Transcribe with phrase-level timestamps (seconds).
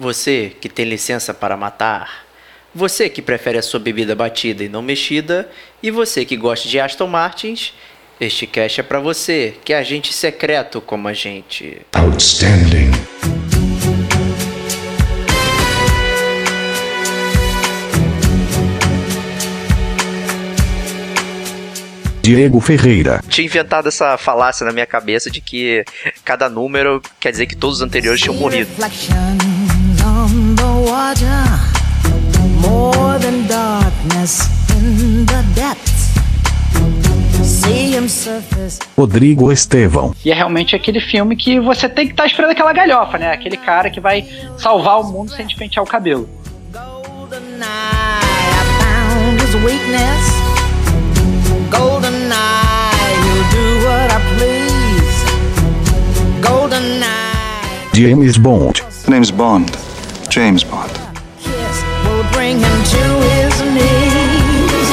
[0.00, 2.24] Você que tem licença para matar.
[2.74, 5.46] Você que prefere a sua bebida batida e não mexida.
[5.82, 7.74] E você que gosta de Aston Martins.
[8.18, 11.82] Este cast é para você, que é agente secreto como a gente.
[11.92, 12.90] Outstanding.
[22.22, 23.22] Diego Ferreira.
[23.28, 25.84] Tinha inventado essa falácia na minha cabeça de que
[26.24, 28.70] cada número quer dizer que todos os anteriores tinham morrido.
[28.70, 29.69] Reflections on the
[30.80, 31.44] water,
[32.60, 34.40] more than darkness
[34.76, 35.90] in the depths.
[37.42, 38.78] See him surface.
[38.96, 40.14] Rodrigo Estevão.
[40.24, 43.32] E é realmente aquele filme que você tem que estar esperando aquela galhofa, né?
[43.32, 44.26] Aquele cara que vai
[44.58, 46.28] salvar o mundo sem despentear o cabelo.
[46.72, 50.30] Golden eye, I found his weakness.
[51.70, 55.24] Golden eye, he'll do what I please.
[56.40, 58.82] Golden eye, James Bond.
[59.08, 59.89] Name's Bond.
[60.30, 60.92] James Bond.
[61.42, 63.02] kiss will bring him to
[63.34, 64.88] his knees.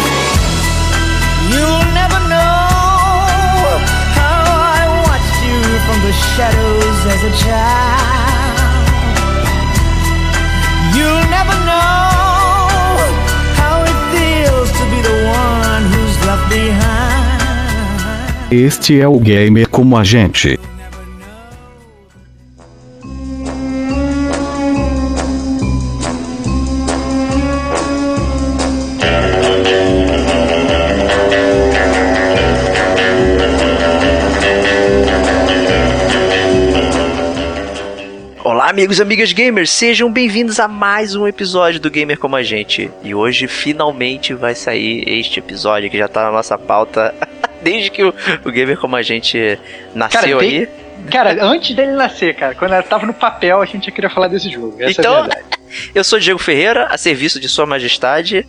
[1.53, 3.77] You'll never know
[4.17, 8.57] how I watched you from the shadows as a child.
[10.97, 12.97] You'll never know
[13.61, 17.37] how it feels to be the one who's left behind.
[18.49, 20.59] Este é o gamer como a gente.
[38.77, 42.91] Amigos e amigas gamers, sejam bem-vindos a mais um episódio do Gamer Como a Gente.
[43.03, 47.13] E hoje finalmente vai sair este episódio que já tá na nossa pauta
[47.63, 48.13] desde que o,
[48.45, 49.57] o Gamer Como a Gente
[49.95, 50.69] nasceu tem- aí.
[51.11, 54.27] Cara, antes dele nascer, cara, quando ela tava no papel, a gente já queria falar
[54.27, 54.75] desse jogo.
[54.79, 55.41] Essa é Então, verdade.
[55.95, 58.45] eu sou Diego Ferreira, a serviço de Sua Majestade.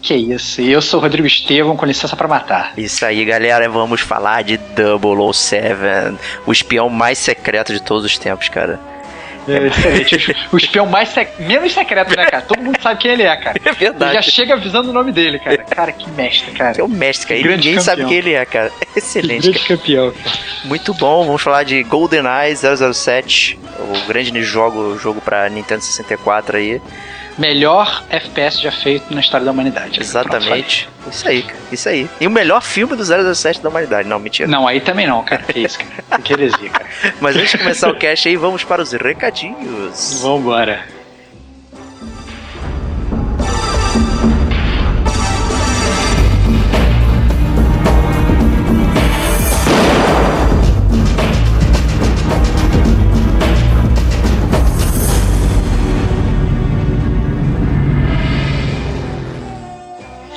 [0.00, 2.72] Que isso, e eu sou o Rodrigo Estevão, com licença pra matar.
[2.76, 5.64] Isso aí, galera, vamos falar de 007,
[6.46, 8.78] o espião mais secreto de todos os tempos, cara.
[9.48, 10.36] É, excelente.
[10.52, 11.38] o espião mais sec...
[11.40, 12.42] menos secreto, né, cara?
[12.42, 13.58] Todo mundo sabe quem ele é, cara.
[13.64, 14.14] É Ele verdade.
[14.14, 15.58] já chega avisando o nome dele, cara.
[15.58, 16.76] Cara, que mestre, cara.
[16.78, 17.40] É o mestre, cara.
[17.40, 18.08] e Grande Ninguém sabe campeão.
[18.08, 18.72] quem ele é, cara.
[18.94, 20.12] Excelente, Grande campeão.
[20.64, 26.80] Muito bom, vamos falar de GoldenEye 007, o grande jogo, jogo pra Nintendo 64 aí.
[27.38, 30.00] Melhor FPS já feito na história da humanidade.
[30.00, 30.88] Exatamente.
[31.10, 31.58] Isso aí, cara.
[31.72, 32.08] Isso aí.
[32.20, 33.04] E o melhor filme do
[33.34, 34.08] 007 da humanidade.
[34.08, 34.48] Não, mentira.
[34.48, 35.42] Não, aí também não, cara.
[35.42, 36.22] Que isso, cara.
[36.22, 36.86] Que heresia, cara.
[37.20, 40.20] Mas antes de começar o cast aí, vamos para os recadinhos.
[40.22, 40.84] Vambora.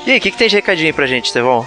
[0.06, 1.66] E aí, o que, que tem de recadinho aí pra gente, Estevão?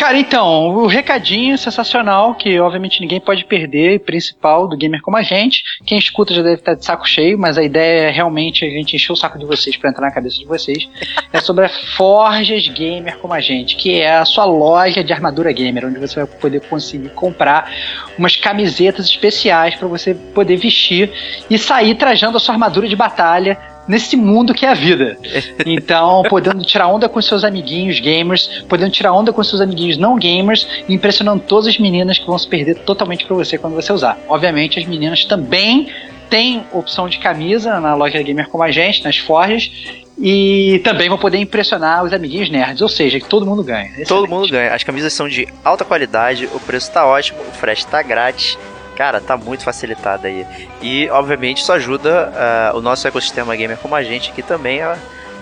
[0.00, 5.22] Cara, então, o recadinho sensacional, que obviamente ninguém pode perder, principal do gamer como a
[5.22, 5.62] gente.
[5.84, 8.96] Quem escuta já deve estar de saco cheio, mas a ideia é realmente a gente
[8.96, 10.88] encher o saco de vocês para entrar na cabeça de vocês.
[11.30, 15.52] É sobre a Forjas Gamer como a gente, que é a sua loja de armadura
[15.52, 17.70] gamer, onde você vai poder conseguir comprar
[18.16, 21.12] umas camisetas especiais para você poder vestir
[21.50, 25.18] e sair trajando a sua armadura de batalha nesse mundo que é a vida.
[25.66, 30.16] Então, podendo tirar onda com seus amiguinhos gamers, podendo tirar onda com seus amiguinhos não
[30.18, 33.92] gamers, e impressionando todas as meninas que vão se perder totalmente pra você quando você
[33.92, 34.18] usar.
[34.28, 35.88] Obviamente, as meninas também
[36.28, 39.70] têm opção de camisa na loja gamer como a gente, nas forjas,
[40.18, 43.90] e também vão poder impressionar os amiguinhos nerds, ou seja, que todo mundo ganha.
[43.90, 44.30] Todo Excelente.
[44.30, 44.74] mundo ganha.
[44.74, 48.58] As camisas são de alta qualidade, o preço tá ótimo, o frete tá grátis.
[49.00, 50.44] Cara, tá muito facilitado aí.
[50.82, 54.94] E, obviamente, isso ajuda ah, o nosso ecossistema gamer como a gente aqui também a,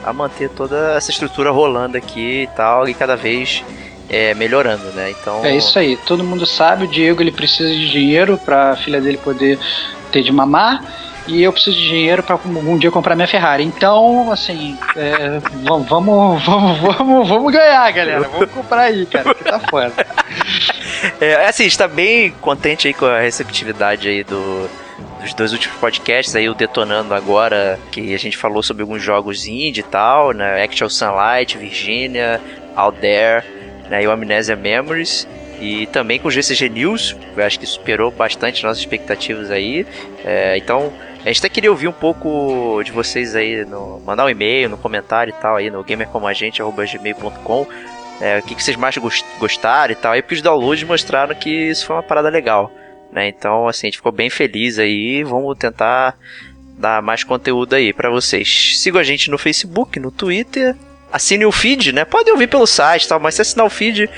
[0.05, 3.65] a manter toda essa estrutura rolando aqui e tal, e cada vez
[4.09, 5.11] é, melhorando, né?
[5.11, 5.45] Então.
[5.45, 9.01] É isso aí, todo mundo sabe, o Diego ele precisa de dinheiro para a filha
[9.01, 9.59] dele poder
[10.13, 10.85] ter de mamar.
[11.29, 13.63] E eu preciso de dinheiro para um dia comprar minha Ferrari.
[13.63, 18.21] Então, assim, é, vamos, vamos, vamos, vamos, ganhar, galera.
[18.21, 19.93] Vamos comprar aí, cara, que tá foda.
[21.21, 24.69] É, assim, está bem contente aí com a receptividade aí do,
[25.21, 29.47] dos dois últimos podcasts aí, o Detonando agora, que a gente falou sobre alguns jogos
[29.47, 30.61] indie e tal, né?
[30.61, 32.41] Actual Sunlight, Virginia,
[32.75, 33.45] Out There,
[33.89, 34.03] né?
[34.03, 35.29] E o Amnesia Memories.
[35.61, 39.87] E também com o GCG News, eu acho que superou bastante nossas expectativas aí.
[40.25, 40.93] É, então,
[41.25, 44.77] a gente até queria ouvir um pouco de vocês aí, no, mandar um e-mail, no
[44.79, 47.67] comentário e tal aí no gamercomagente.gmail.com
[48.21, 50.13] é, o que, que vocês mais gos- gostaram e tal.
[50.13, 52.71] Aí porque os downloads mostraram que isso foi uma parada legal.
[53.13, 53.29] Né?
[53.29, 55.23] Então, assim, a gente ficou bem feliz aí.
[55.23, 56.17] Vamos tentar
[56.77, 58.79] dar mais conteúdo aí pra vocês.
[58.79, 60.75] Sigam a gente no Facebook, no Twitter.
[61.13, 62.05] Assine o feed, né?
[62.05, 64.11] Pode ouvir pelo site tal, mas se assinar o feed,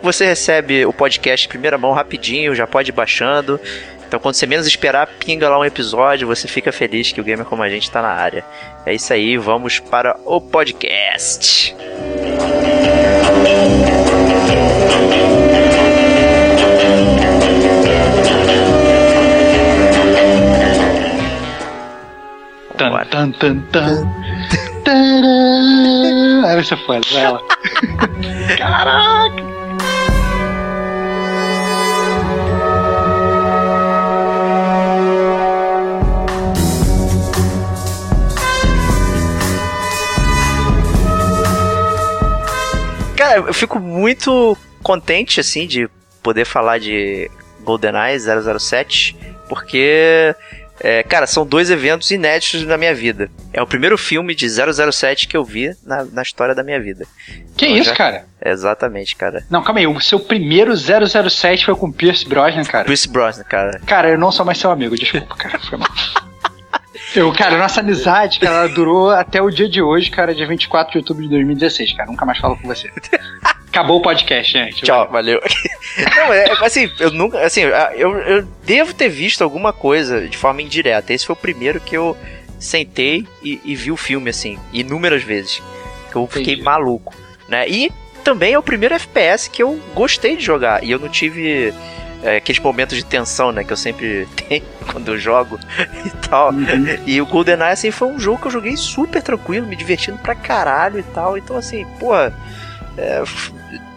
[0.00, 3.60] você recebe o podcast em primeira mão rapidinho, já pode ir baixando.
[4.06, 7.44] Então, quando você menos esperar, pinga lá um episódio, você fica feliz que o Gamer
[7.44, 8.44] Como a Gente tá na área.
[8.84, 11.74] É isso aí, vamos para o podcast.
[22.76, 24.06] Tan, tan, tan, tan.
[24.84, 26.46] Tadã.
[26.46, 27.40] Aí você foi, vai lá.
[28.56, 29.55] Caraca!
[43.26, 45.88] Cara, eu fico muito contente, assim, de
[46.22, 47.30] poder falar de
[47.62, 49.16] GoldenEye 007,
[49.48, 50.34] porque,
[50.80, 53.28] é, cara, são dois eventos inéditos na minha vida.
[53.52, 57.04] É o primeiro filme de 007 que eu vi na, na história da minha vida.
[57.56, 58.26] Que Então, isso, já- cara?
[58.44, 59.44] Exatamente, cara.
[59.50, 59.86] Não, calma aí.
[59.88, 62.84] O seu primeiro 007 foi com Pierce Brosnan, cara.
[62.84, 63.80] Pierce Brosnan, cara.
[63.86, 65.58] Cara, eu não sou mais seu amigo, desculpa, cara.
[65.58, 65.88] Foi mal.
[67.16, 70.92] Eu, cara, nossa amizade, cara, ela durou até o dia de hoje, cara, dia 24
[70.92, 72.10] de outubro de 2016, cara.
[72.10, 72.90] Nunca mais falo com você.
[73.68, 74.82] Acabou o podcast, gente.
[74.82, 75.40] Tchau, valeu.
[76.16, 77.40] Não, é, assim, eu nunca.
[77.40, 77.62] Assim,
[77.94, 81.12] eu, eu devo ter visto alguma coisa de forma indireta.
[81.12, 82.16] Esse foi o primeiro que eu
[82.58, 85.62] sentei e, e vi o filme, assim, inúmeras vezes.
[86.10, 86.62] Que eu fiquei Entendi.
[86.62, 87.14] maluco,
[87.48, 87.68] né?
[87.68, 87.92] E
[88.24, 90.82] também é o primeiro FPS que eu gostei de jogar.
[90.82, 91.72] E eu não tive
[92.26, 93.62] é, aqueles momentos de tensão, né?
[93.64, 95.58] Que eu sempre tenho quando eu jogo
[96.04, 96.50] e tal.
[96.52, 96.98] Uhum.
[97.06, 100.34] E o GoldenEye, assim, foi um jogo que eu joguei super tranquilo, me divertindo pra
[100.34, 101.38] caralho e tal.
[101.38, 102.32] Então, assim, porra,
[102.98, 103.22] é,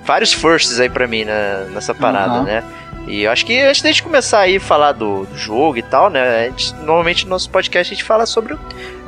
[0.05, 2.43] vários firsts aí pra mim na- nessa parada, Uhum.
[2.43, 2.63] né?
[3.07, 5.81] E eu acho que antes da gente começar aí a falar do, do jogo e
[5.81, 6.45] tal, né?
[6.49, 8.59] Gente, normalmente no nosso podcast a gente fala sobre o,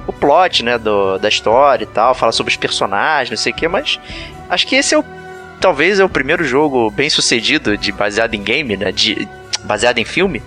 [0.08, 0.78] o plot, né?
[0.78, 4.00] Do, da história e tal, fala sobre os personagens, não sei o que, mas
[4.50, 5.06] acho que esse é o.
[5.62, 8.92] Talvez é o primeiro jogo bem sucedido de baseado em game, né?
[8.92, 9.28] De,
[9.64, 10.42] baseado em filme,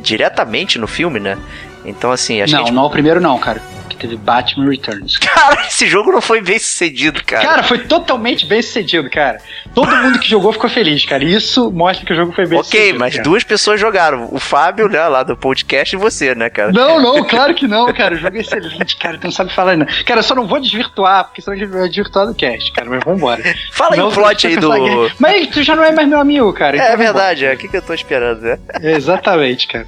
[0.00, 1.36] diretamente no filme, né?
[1.84, 3.60] Então, assim, acho que a Não, gente não é o primeiro não, cara.
[4.00, 5.18] Teve Batman Returns.
[5.18, 7.44] Cara, esse jogo não foi bem sucedido, cara.
[7.46, 9.38] Cara, foi totalmente bem sucedido, cara.
[9.74, 11.22] Todo mundo que jogou ficou feliz, cara.
[11.22, 12.98] Isso mostra que o jogo foi bem ok, sucedido.
[12.98, 13.24] mas cara.
[13.24, 14.28] duas pessoas jogaram.
[14.32, 16.72] O Fábio, né, lá do podcast, e você, né, cara?
[16.72, 18.14] Não, não, claro que não, cara.
[18.14, 19.18] O jogo é excelente, cara.
[19.18, 19.86] Tu não sabe falar, não.
[20.06, 22.88] Cara, eu só não vou desvirtuar, porque senão a gente vai desvirtuar do cast, cara.
[22.88, 23.42] Mas vambora.
[23.70, 25.10] Fala aí Não, o plot aí do.
[25.18, 26.76] Mas tu já não é mais meu amigo, cara.
[26.76, 27.12] então É vambora.
[27.12, 28.58] verdade, é o que que eu tô esperando, né?
[28.82, 29.86] Exatamente, cara.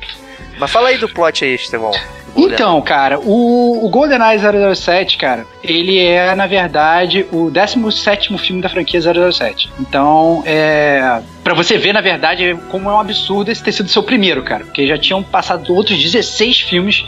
[0.62, 1.90] Mas fala aí do plot aí, Estevão.
[2.36, 4.38] Então, cara, o, o GoldenEye
[4.76, 9.68] 007, cara, ele é, na verdade, o 17º filme da franquia 007.
[9.80, 11.20] Então, é...
[11.42, 14.64] Pra você ver, na verdade, como é um absurdo esse ter sido seu primeiro, cara.
[14.64, 17.04] Porque já tinham passado outros 16 filmes,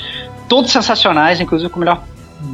[0.49, 2.03] todos sensacionais, inclusive com o melhor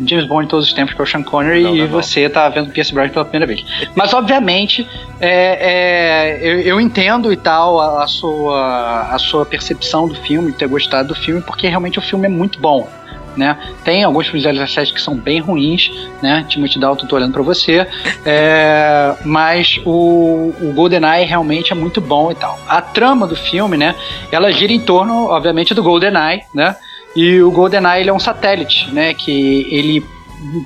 [0.07, 1.93] James Bond de todos os tempos, que é o Sean Connery, Não, e não, não.
[1.93, 3.65] você tá vendo Pierce Brosnan pela primeira vez.
[3.95, 4.87] Mas, obviamente,
[5.21, 10.53] é, é, eu, eu entendo e tal a, a sua, a sua percepção do filme,
[10.53, 12.89] de ter gostado do filme, porque realmente o filme é muito bom.
[13.37, 13.57] Né?
[13.85, 15.91] Tem alguns filmes de 007 que são bem ruins,
[16.21, 16.45] né?
[16.49, 17.87] Timothy Dalton, tô olhando pra você.
[18.27, 22.59] É, mas o, o GoldenEye realmente é muito bom e tal.
[22.69, 23.95] A trama do filme, né?
[24.33, 26.75] Ela gira em torno, obviamente, do GoldenEye, né?
[27.17, 29.15] E o GoldenEye ele é um satélite, né?
[29.15, 30.05] Que ele,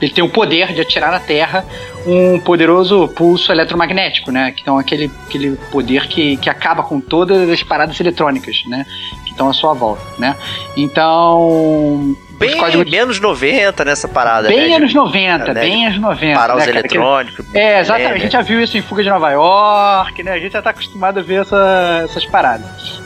[0.01, 1.65] ele tem o poder de atirar na Terra
[2.07, 4.53] um poderoso pulso eletromagnético, né?
[4.53, 8.85] Que então aquele, aquele poder que, que acaba com todas as paradas eletrônicas, né?
[9.25, 10.37] Que estão à sua volta, né?
[10.77, 12.17] Então.
[12.39, 14.75] Bem os códigos- menos 90 nessa parada, bem né?
[14.77, 16.35] anos de 90, né, bem anos 90.
[16.39, 16.79] parar né, os cara?
[16.79, 17.47] eletrônicos.
[17.55, 18.11] É, exatamente.
[18.11, 18.21] A né?
[18.21, 20.33] gente já viu isso em Fuga de Nova York, né?
[20.33, 23.01] A gente já tá acostumado a ver essa- essas paradas.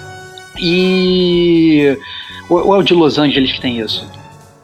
[0.58, 1.96] E.
[2.48, 4.10] Ou é o de Los Angeles que tem isso?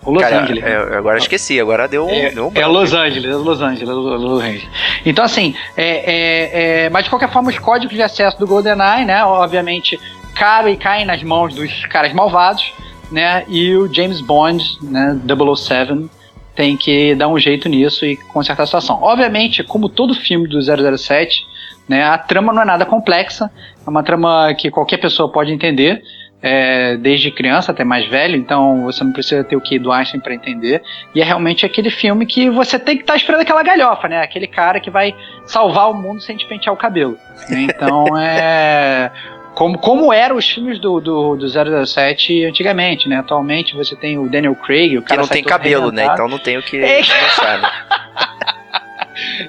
[0.05, 0.62] O Los Cara, Angeles.
[0.62, 2.73] é, agora esqueci, agora deu, É, deu um é branco.
[2.73, 4.69] Los Angeles, é Los Angeles, é Los Angeles.
[5.07, 9.07] Então, assim, é, é, é, mas de qualquer forma, os códigos de acesso do GoldenEye,
[9.07, 9.99] né, obviamente,
[10.35, 12.73] cabem e caem nas mãos dos caras malvados,
[13.11, 15.19] né, e o James Bond, né,
[15.57, 16.11] 007,
[16.55, 19.03] tem que dar um jeito nisso e consertar a situação.
[19.03, 21.47] Obviamente, como todo filme do 007,
[21.88, 23.50] né, a trama não é nada complexa,
[23.87, 26.03] é uma trama que qualquer pessoa pode entender,
[26.46, 30.20] é, desde criança até mais velho, então você não precisa ter o que do Einstein
[30.20, 30.82] para entender.
[31.14, 34.20] E é realmente aquele filme que você tem que estar esperando aquela galhofa, né?
[34.20, 35.14] Aquele cara que vai
[35.46, 37.18] salvar o mundo sem te pentear o cabelo.
[37.48, 37.62] né?
[37.62, 39.10] Então é.
[39.54, 43.16] Como, como eram os filmes do, do, do 007 antigamente, né?
[43.18, 46.04] Atualmente você tem o Daniel Craig, o Que cara não sai tem cabelo, né?
[46.12, 46.98] Então não tem o que É.
[46.98, 47.70] mostrar, né?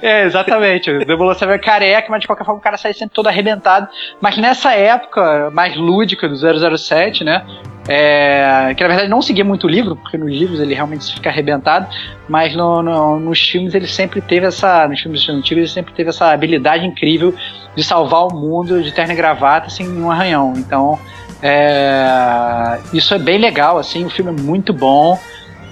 [0.02, 0.92] É, exatamente.
[0.92, 3.88] O Velocity é careca, mas de qualquer forma o cara sai sempre todo arrebentado.
[4.22, 7.46] Mas nessa época mais lúdica do 007, né?
[7.88, 11.30] É, que na verdade não seguia muito o livro, porque nos livros ele realmente fica
[11.30, 11.88] arrebentado,
[12.28, 14.88] mas no, no, nos filmes ele sempre teve essa.
[14.88, 17.34] Nos filmes antigos ele sempre teve essa habilidade incrível
[17.76, 20.54] de salvar o mundo de terno e gravata assim, em um arranhão.
[20.58, 21.00] Então.
[21.44, 25.20] É, isso é bem legal, assim, o filme é muito bom.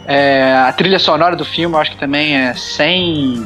[0.06, 3.44] É, a trilha sonora do filme eu acho que também é sem,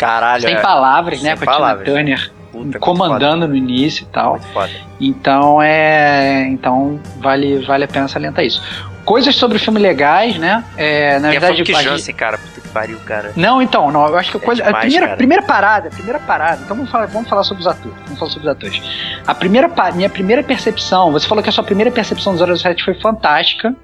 [0.00, 0.60] Caralho, sem é.
[0.60, 1.36] palavras, né?
[1.36, 1.88] Sem Com a Tina palavras.
[1.88, 4.32] Turner Puta, é comandando no início e tal.
[4.32, 4.70] Muito foda.
[5.00, 6.46] Então é.
[6.48, 8.62] Então vale, vale a pena salientar isso.
[9.04, 10.62] Coisas sobre o filme legais, né?
[10.76, 13.32] É, na E a verdade, a gente- Janssen, cara, puta que pariu, cara.
[13.34, 14.62] não, então, não, eu acho que a coisa.
[14.62, 15.16] demais, a primeira, cara.
[15.16, 16.60] primeira parada, a primeira parada.
[16.64, 17.96] Então vamos falar, vamos falar sobre os atores.
[18.04, 18.82] Vamos falar sobre os atores.
[19.26, 22.94] A primeira, minha primeira percepção, você falou que a sua primeira percepção do 007 foi
[22.94, 23.74] fantástica.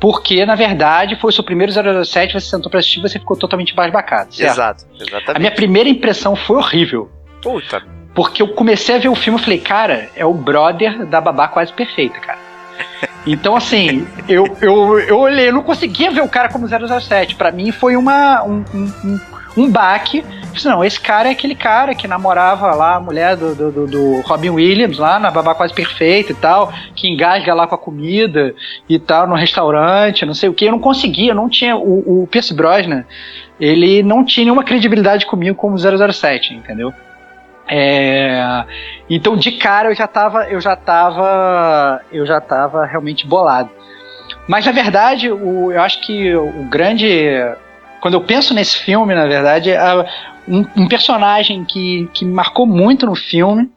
[0.00, 3.36] Porque, na verdade, foi o seu primeiro 007, você sentou pra assistir e você ficou
[3.36, 4.32] totalmente basbacado.
[4.32, 4.52] certo?
[4.52, 5.36] Exato, exatamente.
[5.36, 7.10] A minha primeira impressão foi horrível.
[7.42, 7.82] Puta,
[8.14, 11.48] Porque eu comecei a ver o filme e falei, cara, é o brother da babá
[11.48, 12.38] quase perfeita, cara.
[13.26, 17.34] Então, assim, eu, eu, eu olhei, eu não conseguia ver o cara como 007.
[17.34, 19.20] Pra mim foi uma, um, um,
[19.62, 20.24] um, baque.
[20.64, 24.50] Não, esse cara é aquele cara que namorava lá a mulher do, do, do- Robin
[24.50, 28.54] Williams, lá na babá quase perfeita e tal, que engasga lá com a comida
[28.88, 30.64] e tal, no restaurante, não sei o que.
[30.64, 31.76] Eu não conseguia, não tinha.
[31.76, 33.04] O, o Pierce Brosnan,
[33.60, 36.92] ele não tinha nenhuma credibilidade comigo como 007, entendeu?
[37.70, 38.64] É,
[39.10, 43.70] então de cara eu já tava, eu já tava, eu já tava realmente bolado.
[44.48, 47.30] Mas na verdade, o, eu acho que o grande,
[48.00, 49.94] quando eu penso nesse filme, na verdade, é
[50.46, 53.70] um, um personagem que, que me marcou muito no filme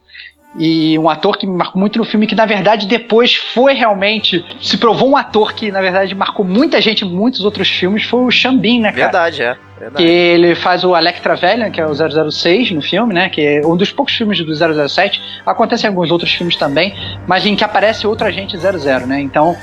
[0.57, 4.43] e um ator que me marcou muito no filme que na verdade depois foi realmente
[4.59, 8.21] se provou um ator que na verdade marcou muita gente em muitos outros filmes foi
[8.21, 9.03] o Xambin, né, cara?
[9.03, 9.53] verdade, é.
[9.53, 10.03] Que Verdade.
[10.05, 13.29] ele faz o Alec Trevelyan, que é o 006 no filme, né?
[13.29, 14.53] Que é um dos poucos filmes do
[14.87, 15.19] 007.
[15.43, 16.93] Acontece em alguns outros filmes também,
[17.25, 19.19] mas em que aparece outro agente 00, né?
[19.19, 19.57] Então,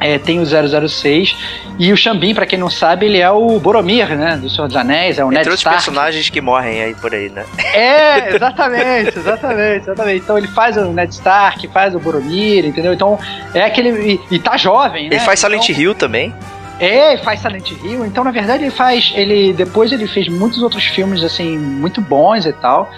[0.00, 1.36] é, tem o 006.
[1.78, 4.36] E o Xambin, pra quem não sabe, ele é o Boromir, né?
[4.36, 5.76] Do Senhor dos Anéis, é o Entre Ned outros Stark.
[5.78, 7.44] personagens que morrem aí por aí, né?
[7.74, 10.22] É, exatamente, exatamente, exatamente.
[10.22, 12.92] Então ele faz o Ned Stark, faz o Boromir, entendeu?
[12.92, 13.18] Então
[13.54, 13.90] é aquele.
[14.30, 15.16] E, e tá jovem, né?
[15.16, 16.34] Ele faz Então- Silent Hill também.
[16.80, 18.04] é, e faz Silent Hill.
[18.06, 19.12] Então, na verdade, ele faz.
[19.16, 22.90] Ele depois ele fez muitos outros filmes assim muito bons e tal.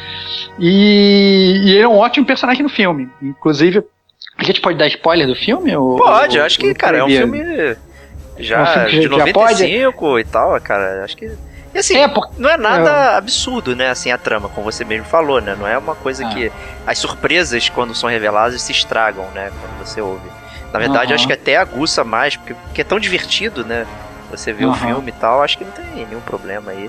[0.58, 3.08] E, e ele é um ótimo personagem no filme.
[3.22, 3.82] Inclusive,
[4.40, 5.74] a gente pode dar spoiler do filme?
[5.76, 7.76] Ou, Pode, ou- acho que, cara, é um filme
[8.38, 11.04] já É um filme de já 95 e tal, cara.
[11.04, 11.30] Acho que.
[11.74, 13.90] E assim, É, por- não é nada absurdo, né?
[13.90, 15.54] Assim, a trama, como você mesmo falou, né?
[15.58, 16.28] Não é uma coisa Ah.
[16.30, 16.50] que.
[16.86, 19.50] As surpresas, quando são reveladas, se estragam, né?
[19.60, 20.28] Quando você ouve.
[20.72, 23.86] Na verdade, acho que até aguça mais, porque, porque é tão divertido, né?
[24.30, 26.88] Você vê o filme e tal, acho que não tem nenhum problema aí.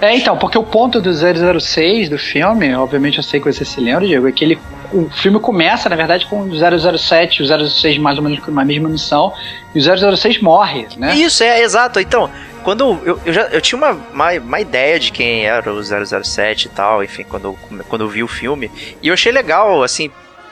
[0.00, 3.80] É, então, porque o ponto do 006 do filme, obviamente eu sei que você se
[3.80, 4.58] lembra, Diego, é que ele,
[4.92, 8.64] o filme começa, na verdade, com o 007, o 006 mais ou menos com a
[8.64, 9.32] mesma missão,
[9.74, 11.14] e o 006 morre, né?
[11.14, 12.00] Isso, é, exato.
[12.00, 12.30] Então,
[12.62, 16.66] quando eu, eu já eu tinha uma, uma, uma ideia de quem era o 007
[16.66, 17.56] e tal, enfim, quando,
[17.88, 18.70] quando eu vi o filme,
[19.02, 20.10] e eu achei legal, assim,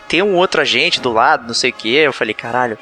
[0.09, 2.79] ter um outro agente do lado, não sei o que, eu falei, caralho.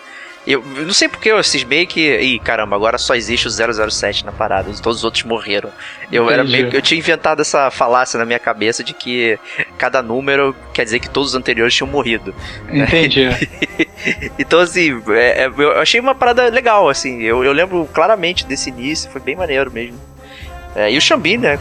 [0.53, 2.01] Eu, eu não sei porque eu cismei que.
[2.19, 3.51] Ih, caramba, agora só existe o
[3.91, 5.71] 007 na parada, todos os outros morreram.
[6.11, 6.57] Eu, era Entendi.
[6.59, 9.39] meio, que- eu tinha inventado essa falácia na minha cabeça de que
[9.79, 12.35] cada número quer dizer que todos os anteriores tinham morrido.
[12.71, 13.29] Entendi.
[14.39, 17.23] Então, assim, é- é- eu achei uma parada legal, assim.
[17.23, 19.99] Eu, eu lembro claramente desse início, foi bem maneiro mesmo.
[20.75, 21.59] É, e o Xambin, né?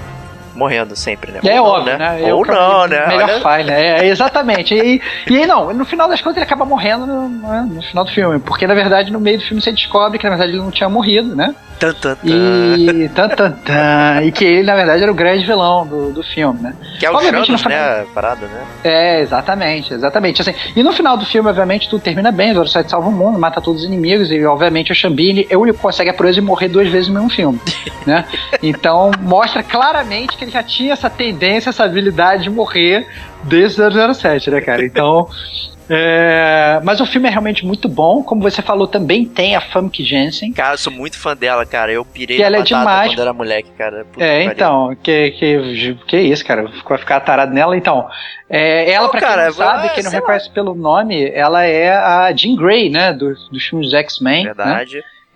[0.56, 1.40] Morrendo sempre, né?
[1.44, 2.20] É Ou não, óbvio, né?
[2.22, 3.08] Eu- Ou não, né?
[3.08, 4.00] Melhor Olha- né?
[4.00, 4.74] É, exatamente.
[4.74, 8.04] E, e aí, não, no final das contas ele acaba morrendo no, né, no final
[8.06, 8.40] do filme.
[8.40, 10.90] Porque, na verdade, no meio do filme você descobre que, na verdade, ele não tinha
[10.90, 11.54] morrido, né?
[11.80, 12.28] Tan, tan, tan.
[12.28, 13.10] E.
[13.16, 16.62] tan, tan, tan, e que ele, na verdade, era o grande vilão do, do filme,
[16.62, 16.74] né?
[17.00, 18.02] Que é o Obviamente, Janus, no né?
[18.02, 18.64] a Parada, né?
[18.84, 20.42] É, exatamente, exatamente.
[20.42, 23.40] Assim, e no final do filme, obviamente, tudo termina bem, o 07 salva o mundo,
[23.40, 26.36] mata todos os inimigos, e obviamente o Xambini é o único que consegue a proeza
[26.36, 27.62] de morrer duas vezes no mesmo filme.
[28.06, 28.26] né?
[28.62, 33.06] Então mostra claramente que ele já tinha essa tendência, essa habilidade de morrer
[33.44, 34.84] desde o 007, né, cara?
[34.84, 35.28] Então.
[35.90, 38.24] é, Mas o filme é realmente muito bom.
[38.24, 40.54] Como você falou, também tem a Famke Jensen.
[40.54, 41.92] Cara, eu sou muito fã dela, cara.
[41.92, 43.12] Eu pirei Que ela é demais.
[43.12, 44.06] quando era moleque, cara.
[44.06, 46.66] Puta É, que então, que, que, que isso, cara?
[46.88, 48.08] Vai ficar tarado nela, então.
[48.50, 50.26] É, ela, Não, pra cara, quem não sabe, vai, quem não sei lá.
[50.26, 53.14] reconhece pelo nome, ela é a Jean Grey, né?
[53.14, 54.46] Dos, dos filmes X-Men.
[54.46, 54.86] né?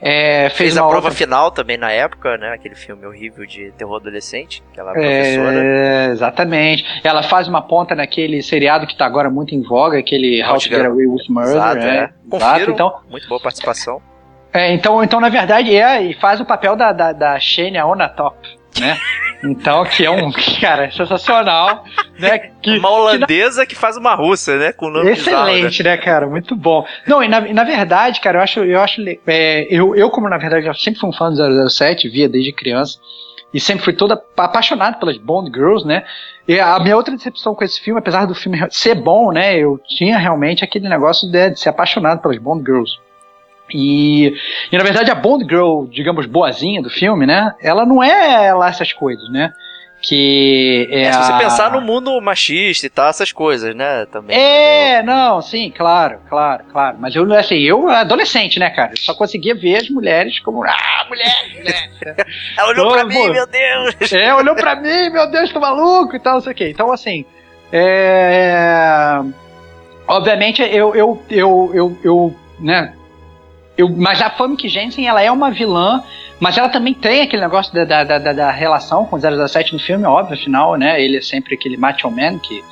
[0.06, 2.52] É, fez, Fez, a prova outra- final também na época, né?
[2.54, 5.64] Aquele filme horrível de terror adolescente, que ela é professora.
[5.66, 6.86] É, exatamente.
[7.04, 10.64] Ela faz uma ponta naquele seriado que tá agora muito em voga, aquele How to
[10.64, 11.52] Get Away with Murder.
[11.54, 11.98] Exato, é.
[12.32, 12.36] é.
[12.36, 14.02] Exato, então, Muito boa participação.
[14.52, 18.36] é, então, então, na verdade, é, e faz o papel da, da, da Shania Onatop,
[18.80, 18.98] né?
[19.44, 21.84] Então, que é um, cara, sensacional,
[22.18, 22.40] né?
[22.62, 24.72] Que, uma holandesa que, faz uma russa, né?
[24.72, 25.96] Com nome Excelente, bizarro, né?
[25.96, 26.28] né, cara?
[26.28, 26.86] Muito bom.
[27.06, 30.30] Não, e na, e na verdade, cara, eu acho, eu acho, é, eu, eu como
[30.30, 33.00] na verdade eu sempre fui um fã do 007, via desde criança,
[33.54, 36.06] e sempre fui toda apaixonado pelas Bond Girls, né?
[36.48, 39.58] E a minha outra decepção com esse filme, apesar do filme ser bom, né?
[39.58, 42.98] Eu tinha realmente aquele negócio de, de ser apaixonado pelas Bond Girls.
[43.72, 44.34] E,
[44.72, 47.54] e, na verdade a Bond Girl, digamos, boazinha do filme, né?
[47.62, 49.54] Ela não é lá essas coisas, né?
[50.02, 51.38] Que é, é se você a...
[51.38, 54.06] pensar no mundo machista e tal, essas coisas, né?
[54.08, 54.38] Também.
[54.38, 56.98] É, não, sim, claro, claro, claro.
[57.00, 58.92] Mas eu, assim, eu, adolescente, né, cara?
[58.98, 62.16] Só conseguia ver as mulheres como, ah, mulheres, né?
[62.58, 64.12] Ela olhou pra mim, meu Deus!
[64.12, 66.70] É, olhou pra mim, meu Deus, tô maluco e tal, não sei o quê.
[66.70, 67.26] Então, assim,
[67.72, 69.22] é.
[70.06, 72.94] Obviamente, eu, eu, eu, eu, eu né?
[73.78, 76.04] Eu, mas a Famke Jensen, ela é uma vilã,
[76.40, 80.06] mas ela também tem aquele negócio da, da, da, da relação com 007 no filme,
[80.06, 81.02] óbvio, afinal, né?
[81.02, 82.64] Ele é sempre aquele macho man que...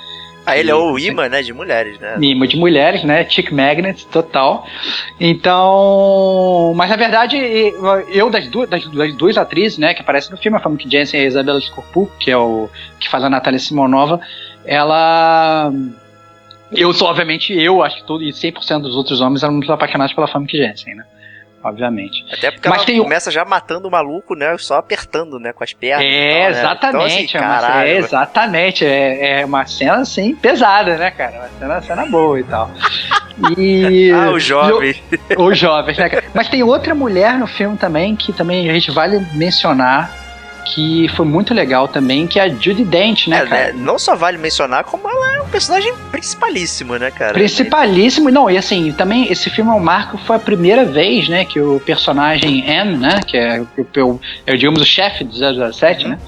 [0.46, 2.18] Ah, ele é o imã, né, de mulheres, né?
[2.20, 3.28] Imã de mulheres, né?
[3.30, 4.66] Chick magnet, total.
[5.20, 6.74] Então...
[6.76, 7.38] Mas, na verdade,
[8.10, 11.20] eu das duas, das, das duas atrizes, né, que aparecem no filme, a Famke Jensen
[11.20, 12.70] e a Isabela Scorpu, que é o...
[13.00, 14.20] que faz a Natália Simonova,
[14.66, 15.72] ela
[16.72, 20.14] eu sou, obviamente, eu acho que todo, e 100% dos outros homens eram muito apaixonados
[20.14, 21.04] pela Famke Jensen, né?
[21.64, 22.26] Obviamente.
[22.32, 22.98] Até porque Mas ela tem...
[22.98, 24.58] começa já matando o maluco, né?
[24.58, 25.54] Só apertando, né?
[25.54, 26.06] Com as pernas.
[26.06, 27.38] É, tal, exatamente.
[27.38, 27.44] Né?
[27.44, 28.86] Então, assim, é, exatamente.
[28.86, 31.38] É, é, uma cena, assim, pesada, né, cara?
[31.38, 32.72] Uma cena, cena boa e tal.
[33.58, 34.10] E...
[34.16, 34.96] ah, o jovem.
[35.38, 36.10] O, o jovem, né?
[36.34, 40.12] Mas tem outra mulher no filme também que também a gente vale mencionar,
[40.66, 43.74] que foi muito legal também, que é a Judy Dent, né, é, cara?
[43.74, 43.74] Né?
[43.76, 47.34] Não só vale mencionar, como ela é um personagem principalíssimo, né, cara?
[47.34, 51.46] Principalíssimo, não, e assim, também esse filme é um marco, foi a primeira vez, né,
[51.46, 55.34] que o personagem M, né, que é, o, é digamos, o chefe do
[55.74, 56.12] 007, uhum.
[56.12, 56.20] né,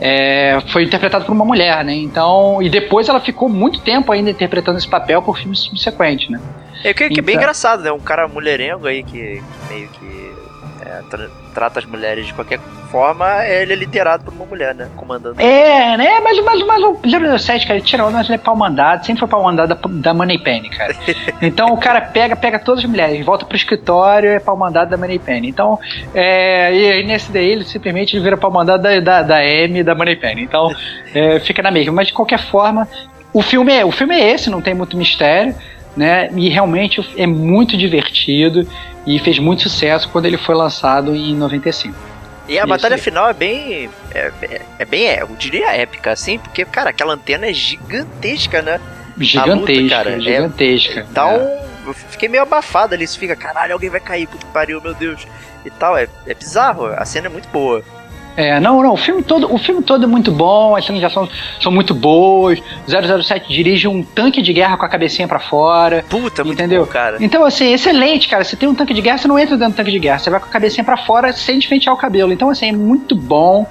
[0.00, 4.30] é, foi interpretado por uma mulher, né, então, e depois ela ficou muito tempo ainda
[4.30, 6.40] interpretando esse papel por filmes subsequentes, né.
[6.82, 9.88] É que, que então, é bem então engraçado, né, um cara mulherengo aí que meio
[9.88, 10.29] que
[10.90, 14.88] é, tra trata as mulheres de qualquer forma, ele é liderado por uma mulher, né?
[14.96, 15.40] Comandando.
[15.40, 16.20] É, né?
[16.20, 19.20] Mas, mas, mas o 007, cara, ele tira onda, mas ele é pau mandado, sempre
[19.20, 20.94] foi pau mandado da, da Money Penny, cara.
[21.42, 24.90] Então o cara pega, pega todas as mulheres, volta pro escritório e é pau mandado
[24.90, 25.48] da Money Penny.
[25.48, 25.78] Então,
[26.14, 29.82] é, e aí nesse daí ele simplesmente vira pau mandado da, da, da M e
[29.82, 30.42] da Money Penny.
[30.42, 30.70] Então,
[31.14, 31.92] é, fica na mesma.
[31.92, 32.88] Mas de qualquer forma,
[33.32, 35.54] o filme é, o filme é esse, não tem muito mistério.
[35.96, 36.30] Né?
[36.36, 38.66] E realmente é muito divertido
[39.06, 42.10] e fez muito sucesso quando ele foi lançado em 95.
[42.48, 42.68] E a Isso.
[42.68, 43.90] batalha final é bem.
[44.12, 48.60] É, é, é bem, é, eu diria épica, assim, porque, cara, aquela antena é gigantesca,
[48.60, 48.80] né?
[49.16, 50.20] Gigantesca, luta, cara.
[50.20, 51.00] gigantesca.
[51.00, 51.64] É, então, é.
[51.86, 53.04] eu fiquei meio abafado ali.
[53.04, 55.26] Isso fica, caralho, alguém vai cair, puto que pariu, meu Deus.
[55.64, 56.86] E tal, é, é bizarro.
[56.86, 57.84] A cena é muito boa.
[58.40, 61.04] É, não, não, o filme todo, o filme todo é muito bom, as cenas de
[61.04, 61.28] ação
[61.60, 62.58] são muito boas.
[62.88, 66.02] 007 dirige um tanque de guerra com a cabecinha para fora.
[66.08, 66.86] Puta, entendeu?
[66.86, 67.18] Bom, cara.
[67.20, 68.42] Então, assim, excelente, cara.
[68.42, 70.30] Você tem um tanque de guerra, você não entra dentro do tanque de guerra, você
[70.30, 72.32] vai com a cabecinha para fora sem despentear o cabelo.
[72.32, 73.66] Então, assim, é muito bom.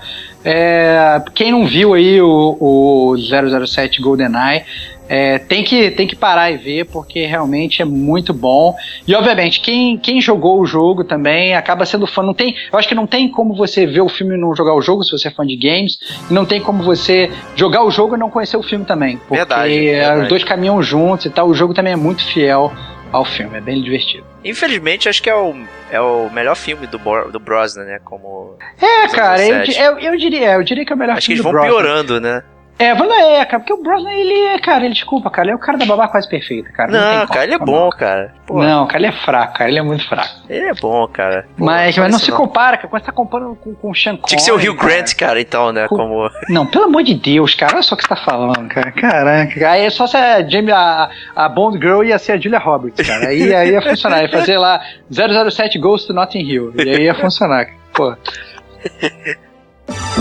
[0.45, 4.65] É, quem não viu aí o, o 007 GoldenEye,
[5.09, 8.75] é, tem, que, tem que parar e ver, porque realmente é muito bom.
[9.07, 12.21] E obviamente, quem, quem jogou o jogo também acaba sendo fã.
[12.21, 14.75] Não tem, eu acho que não tem como você ver o filme e não jogar
[14.75, 15.97] o jogo, se você é fã de games.
[16.29, 19.17] E não tem como você jogar o jogo e não conhecer o filme também.
[19.17, 20.21] Porque verdade, verdade.
[20.21, 21.47] os dois caminham juntos e tal.
[21.47, 22.71] O jogo também é muito fiel
[23.11, 24.23] ao filme, é bem divertido.
[24.45, 25.55] Infelizmente, acho que é o,
[25.89, 26.99] é o melhor filme do,
[27.31, 27.99] do Brosnan, né?
[28.03, 28.57] Como.
[28.79, 31.59] É, cara, eu, eu, eu, diria, eu diria que é o melhor acho filme Brosnan.
[31.59, 32.43] Acho que eles vão piorando, né?
[32.79, 35.55] É, vamos é, cara, porque o Brosnan, ele é, cara, ele, desculpa, cara, ele é
[35.55, 36.89] o cara da babá quase perfeita, cara.
[36.89, 38.33] Não, não cara, ele é bom, cara.
[38.47, 38.63] Pô.
[38.63, 40.29] Não, cara, ele é fraco, cara, ele é muito fraco.
[40.49, 41.45] Ele é bom, cara.
[41.57, 44.27] Mas, mas não se compara, cara, quando você tá comparando com, com o Sean Connery,
[44.27, 45.97] Tinha que ser o Hugh Grant, cara, então, né, com...
[45.97, 46.31] como...
[46.47, 49.71] Não, pelo amor de Deus, cara, olha só o que você tá falando, cara, caraca.
[49.71, 53.05] Aí é só se a, Jamie, a, a Bond Girl ia ser a Julia Roberts,
[53.05, 54.79] cara, aí, aí ia funcionar, ia fazer lá
[55.11, 58.15] 007 Ghost to Notting Hill, e aí ia funcionar, pô.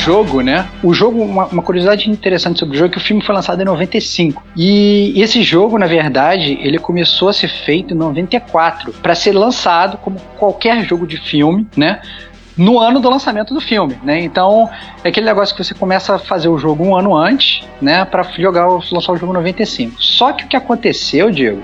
[0.06, 0.70] jogo, né?
[0.84, 3.60] O jogo, uma, uma curiosidade interessante sobre o jogo é que o filme foi lançado
[3.60, 4.44] em 95.
[4.56, 9.98] E esse jogo, na verdade, ele começou a ser feito em 94 para ser lançado
[9.98, 12.02] como qualquer jogo de filme, né?
[12.58, 14.22] No ano do lançamento do filme, né?
[14.22, 14.70] Então,
[15.04, 18.24] é aquele negócio que você começa a fazer o jogo um ano antes, né, para
[18.24, 20.02] jogar lançar o jogo 95.
[20.02, 21.62] Só que o que aconteceu, Diego,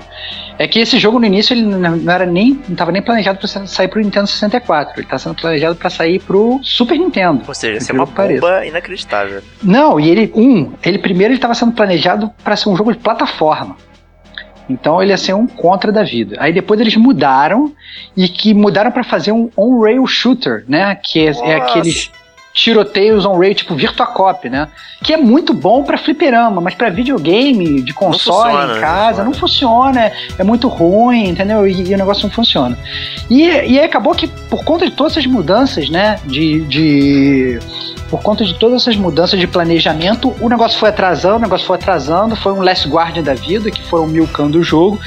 [0.58, 3.48] é que esse jogo no início ele não era nem não estava nem planejado para
[3.66, 7.42] sair pro Nintendo 64, ele tá sendo planejado para sair pro Super Nintendo.
[7.46, 9.42] Ou seja, isso é uma bomba inacreditável.
[9.62, 12.98] Não, e ele um, ele primeiro ele estava sendo planejado para ser um jogo de
[12.98, 13.76] plataforma.
[14.68, 16.36] Então ele ia ser um contra da vida.
[16.38, 17.72] Aí depois eles mudaram
[18.16, 20.94] e que mudaram para fazer um on-rail shooter, né?
[20.94, 22.10] Que é, é aqueles
[22.52, 24.68] tiroteios on-rail tipo Virtua Cop, né?
[25.02, 29.32] Que é muito bom para fliperama, mas para videogame, de console, funciona, em casa, não
[29.32, 29.92] funciona.
[29.92, 30.12] não funciona.
[30.38, 31.66] É, muito ruim, entendeu?
[31.66, 32.78] E, e, o negócio não funciona.
[33.30, 36.18] E, e aí acabou que por conta de todas essas mudanças, né?
[36.24, 37.58] de, de
[38.10, 41.76] por conta de todas essas mudanças de planejamento, o negócio foi atrasando, o negócio foi
[41.76, 45.00] atrasando, foi um Last Guardian da vida, que foram milcando o jogo.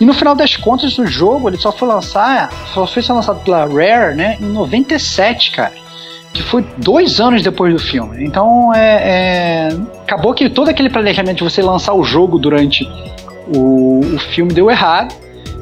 [0.00, 3.40] E no final das contas, o jogo ele só foi lançar, só foi ser lançado
[3.44, 5.87] pela Rare, né, em 97, cara.
[6.32, 8.24] Que foi dois anos depois do filme.
[8.24, 12.84] Então, é, é, acabou que todo aquele planejamento de você lançar o jogo durante
[13.54, 15.14] o, o filme deu errado.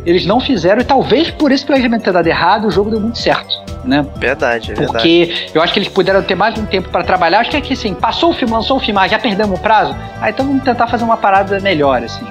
[0.04, 3.18] Eles não fizeram, e talvez por esse planejamento ter dado errado, o jogo deu muito
[3.18, 4.04] certo né?
[4.16, 5.50] Verdade, é Porque verdade.
[5.54, 7.40] eu acho que eles puderam ter mais um tempo para trabalhar.
[7.40, 9.94] Acho que aqui, assim, passou o filme, lançou o filme, ah, já perdemos o prazo.
[10.20, 12.26] Ah, então vamos tentar fazer uma parada melhor, assim.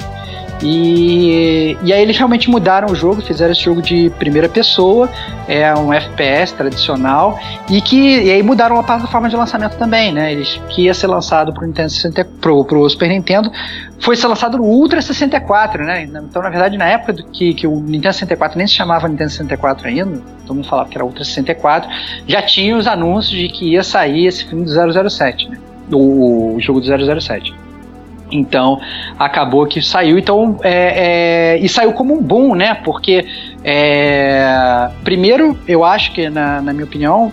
[0.62, 5.10] E, e aí eles realmente mudaram o jogo, fizeram esse jogo de primeira pessoa,
[5.48, 7.38] é um FPS tradicional,
[7.70, 10.32] e que e aí mudaram a plataforma de lançamento também, né?
[10.32, 13.52] Eles que ia ser lançado pro Nintendo 60, pro, pro Super Nintendo,
[14.00, 16.04] foi ser lançado no Ultra 64, né?
[16.04, 19.88] Então, na verdade, na época que, que o Nintendo 64 nem se chamava Nintendo 64
[19.88, 21.89] ainda, todo mundo falava que era Ultra 64,
[22.28, 25.58] já tinha os anúncios de que ia sair esse filme do 007, né?
[25.91, 27.64] O, o jogo do 007.
[28.32, 28.80] Então
[29.20, 32.74] acabou que saiu, então é, é, e saiu como um boom, né?
[32.84, 33.26] Porque
[33.64, 37.32] é, primeiro eu acho que na, na, minha opinião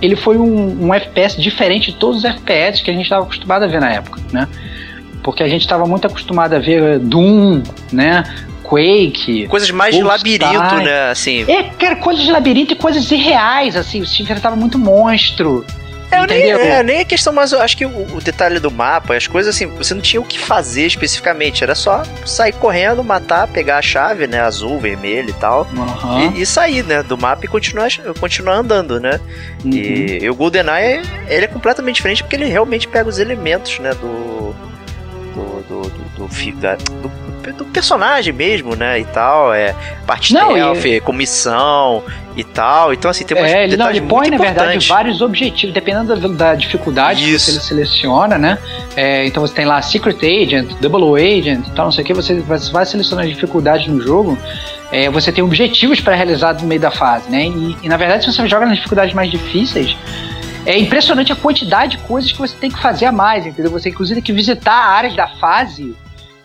[0.00, 3.64] ele foi um, um, FPS diferente de todos os FPS que a gente estava acostumado
[3.64, 4.46] a ver na época, né?
[5.22, 8.24] Porque a gente estava muito acostumado a ver Doom, né?
[8.62, 9.48] Quake.
[9.48, 11.10] Coisas mais de labirinto, né?
[11.10, 11.44] Assim.
[11.50, 14.00] É, cara, coisas de labirinto e coisas irreais, assim.
[14.00, 15.66] O Steam enfrentava muito monstro.
[16.10, 19.14] É, nem, é, nem a questão, mas eu acho que o, o, detalhe do mapa,
[19.14, 23.46] as coisas assim, você não tinha o que fazer especificamente, era só sair correndo, matar,
[23.46, 26.32] pegar a chave, né, azul, vermelho e tal, uhum.
[26.32, 29.20] e, e, sair, né, do mapa e continuar, continuar andando, né.
[29.64, 29.70] Uhum.
[29.72, 33.92] E, e, o GoldenEye, ele é completamente diferente porque ele realmente pega os elementos, né,
[33.94, 34.40] do
[35.34, 39.00] do, do, do, do, da, do do personagem mesmo, né?
[39.00, 39.52] E tal.
[39.52, 39.74] É
[40.06, 41.00] parte não, stealth, e...
[41.00, 42.02] comissão
[42.36, 42.92] e tal.
[42.92, 46.28] Então, assim, tem umas é, ele, não, ele põe, na verdade, vários objetivos, dependendo da,
[46.28, 47.46] da dificuldade Isso.
[47.46, 48.58] que você seleciona, né?
[48.96, 52.14] É, então você tem lá Secret Agent, Double Agent e tal, não sei o que,
[52.14, 52.40] você
[52.72, 54.38] vai selecionando dificuldades no jogo.
[54.92, 57.44] É, você tem objetivos para realizar no meio da fase, né?
[57.44, 59.96] E, e na verdade, se você joga nas dificuldades mais difíceis,
[60.66, 63.70] é impressionante a quantidade de coisas que você tem que fazer a mais, entendeu?
[63.70, 65.94] Você inclusive tem que visitar áreas da fase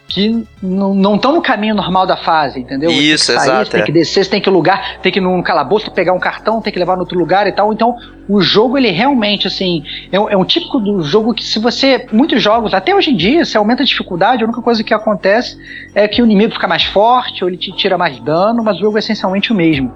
[0.08, 2.92] que não estão no caminho normal da fase, entendeu?
[2.92, 3.66] Isso, tem sair, exato.
[3.66, 6.20] Você tem que descer, você tem que lugar, tem que ir num calabouço, pegar um
[6.20, 7.74] cartão, tem que levar no outro lugar e tal.
[7.74, 7.96] Então,
[8.30, 12.06] o jogo, ele realmente, assim, é, é, um típico do jogo que se você.
[12.12, 15.58] Muitos jogos, até hoje em dia, se aumenta a dificuldade, a única coisa que acontece
[15.94, 18.82] é que o inimigo fica mais forte, ou ele te tira mais dano, mas o
[18.82, 19.92] jogo é essencialmente o mesmo.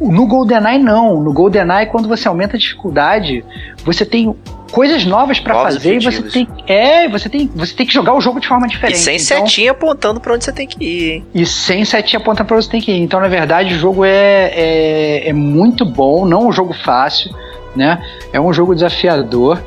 [0.00, 1.20] No GoldenEye não.
[1.20, 3.44] No GoldenEye, quando você aumenta a dificuldade,
[3.84, 4.34] você tem
[4.70, 8.20] coisas novas para fazer e você tem é você tem você tem que jogar o
[8.20, 8.98] jogo de forma diferente.
[8.98, 11.24] E sem então, setinha apontando para onde você tem que ir.
[11.34, 13.00] E sem setinha apontando para onde você tem que ir.
[13.00, 17.34] Então na verdade o jogo é, é, é muito bom, não um jogo fácil,
[17.74, 18.02] né?
[18.32, 19.62] É um jogo desafiador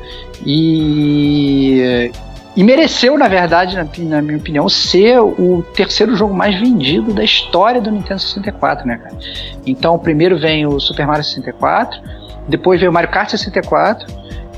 [0.45, 2.11] e
[2.55, 7.23] e mereceu, na verdade, na, na, minha opinião, ser o terceiro jogo mais vendido da
[7.23, 9.17] história do Nintendo 64, né, cara?
[9.65, 11.99] Então, primeiro vem o Super Mario 64,
[12.47, 14.07] depois vem o Mario Kart 64,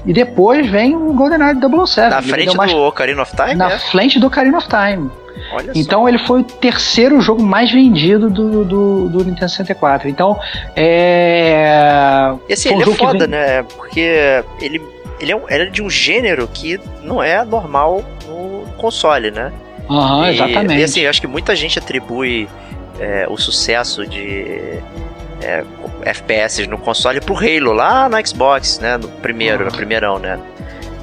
[0.05, 2.09] e depois vem o GoldenEye 007.
[2.09, 2.71] Na frente mais...
[2.71, 3.55] do Ocarina of Time?
[3.55, 3.79] Na é?
[3.79, 5.09] frente do Ocarina of Time.
[5.51, 6.09] Olha então só.
[6.09, 10.09] ele foi o terceiro jogo mais vendido do, do, do Nintendo 64.
[10.09, 10.39] Então,
[10.75, 12.33] é.
[12.49, 13.27] E assim, ele é foda, vem...
[13.27, 13.63] né?
[13.63, 18.65] Porque ele ele é, um, ele é de um gênero que não é normal no
[18.77, 19.51] console, né?
[19.89, 20.79] Aham, uhum, exatamente.
[20.79, 22.47] E assim, eu acho que muita gente atribui
[22.99, 24.79] é, o sucesso de
[25.41, 25.63] é,
[26.03, 28.97] FPS no console pro Halo lá no Xbox, né?
[28.97, 29.69] No primeiro, uhum.
[29.69, 30.39] no primeirão, né?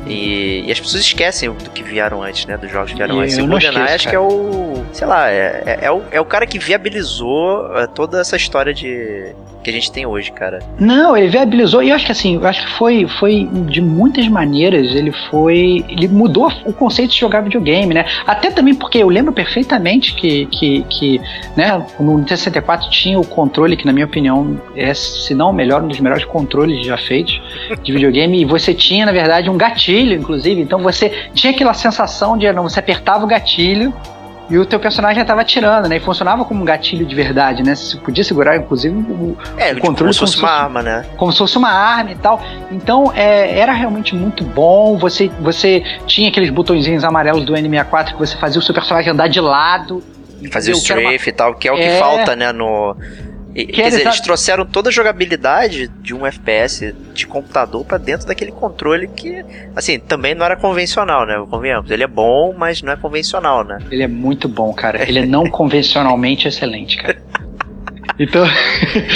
[0.06, 2.56] E, e, as pessoas esquecem do que vieram antes, né?
[2.56, 3.38] Dos jogos que vieram antes.
[3.38, 4.84] E o GoldenEye acho que é o.
[4.92, 8.74] Sei lá, é, é, é, o, é o cara que viabilizou é, toda essa história
[8.74, 10.58] de que a gente tem hoje, cara.
[10.78, 14.26] Não, ele viabilizou, e eu acho que assim, eu acho que foi, foi de muitas
[14.28, 15.84] maneiras, ele foi.
[15.88, 18.04] Ele mudou o conceito de jogar videogame, né?
[18.26, 21.20] Até também porque eu lembro perfeitamente que, que, que
[21.56, 25.52] né, no Nintendo 64 tinha o controle, que na minha opinião é, se não o
[25.52, 27.40] melhor, um dos melhores controles já feitos
[27.82, 32.36] de videogame, e você tinha, na verdade, um gatilho, inclusive, então você tinha aquela sensação
[32.36, 33.94] de não, você apertava o gatilho
[34.52, 35.96] e o teu personagem estava atirando, né?
[35.96, 37.74] E funcionava como um gatilho de verdade, né?
[37.74, 41.06] Você podia segurar, inclusive, o, É, o tipo, controle como se fosse uma arma, né?
[41.16, 42.38] como se fosse uma arma e tal.
[42.70, 44.98] Então é, era realmente muito bom.
[44.98, 49.28] Você, você tinha aqueles botõezinhos amarelos do N64 que você fazia o seu personagem andar
[49.28, 50.02] de lado.
[50.50, 51.98] Fazer o era uma- strafe e tal, que é o que É.
[51.98, 52.94] falta, né, no...
[53.54, 57.84] e- Que Quer dizer, eles exa- trouxeram toda a jogabilidade de um FPS de computador
[57.84, 59.44] pra dentro daquele controle que,
[59.76, 61.34] assim, também não era convencional, né?
[61.50, 61.90] Convenhamos.
[61.90, 63.78] Ele é bom, mas não é convencional, né?
[63.90, 65.02] Ele é muito bom, cara.
[65.08, 67.20] Ele é não convencionalmente excelente, cara.
[68.18, 68.44] Então.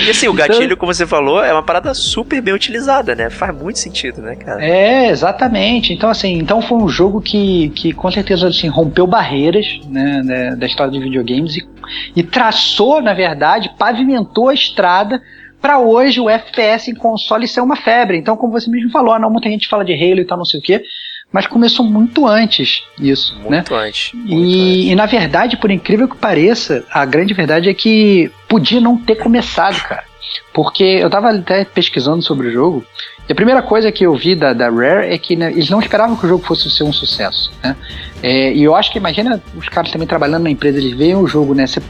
[0.06, 3.28] E assim, o Então- gatilho, como você falou, é uma parada super bem utilizada, né?
[3.28, 4.64] Faz muito sentido, né, cara?
[4.64, 5.92] É, exatamente.
[5.92, 10.56] Então, assim, então foi um jogo que, que com certeza assim, rompeu barreiras né, né,
[10.56, 11.66] da história de videogames e,
[12.14, 15.20] e traçou, na verdade, pavimentou a estrada
[15.60, 18.16] para hoje o FPS em console ser uma febre.
[18.16, 20.44] Então, como você mesmo falou, ah, não, muita gente fala de Halo e tal, não
[20.44, 20.82] sei o quê,
[21.32, 23.56] mas começou muito antes isso, né?
[23.58, 24.12] Muito antes.
[24.14, 24.54] muito antes.
[24.54, 28.96] E, e, na verdade, por incrível que pareça, a grande verdade é que podia não
[28.96, 30.04] ter começado, cara.
[30.52, 32.84] Porque eu tava até pesquisando sobre o jogo,
[33.28, 35.80] e a primeira coisa que eu vi da, da Rare é que né, eles não
[35.80, 37.52] esperavam que o jogo fosse ser um sucesso.
[37.62, 37.76] Né?
[38.22, 41.26] É, e eu acho que, imagina os caras também trabalhando na empresa, eles veem o
[41.26, 41.82] jogo né, ser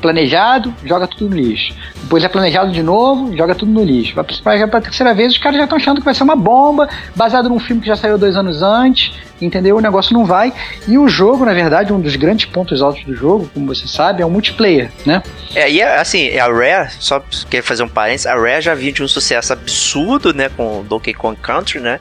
[0.00, 1.74] planejado, joga tudo no lixo.
[2.02, 4.14] Depois é planejado de novo, joga tudo no lixo.
[4.14, 6.88] Vai pra, pra terceira vez, os caras já estão achando que vai ser uma bomba,
[7.14, 9.76] baseado num filme que já saiu dois anos antes, entendeu?
[9.76, 10.52] O negócio não vai.
[10.86, 14.22] E o jogo, na verdade, um dos grandes pontos altos do jogo, como você sabe,
[14.22, 15.22] é o multiplayer, né?
[15.54, 18.92] É, e é, assim, a Rare, só queria fazer um parênteses, a Rare já vinha
[18.92, 21.98] de um sucesso absurdo, né, com Donkey Kong Country, né,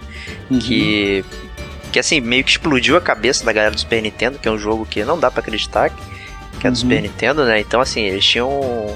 [0.62, 1.23] que,
[1.91, 4.57] que assim, meio que explodiu a cabeça da galera do Super Nintendo, que é um
[4.57, 5.89] jogo que não dá pra acreditar
[6.59, 6.81] que, é do Uhum.
[6.81, 8.95] Super Nintendo, né, então assim, eles tinham um,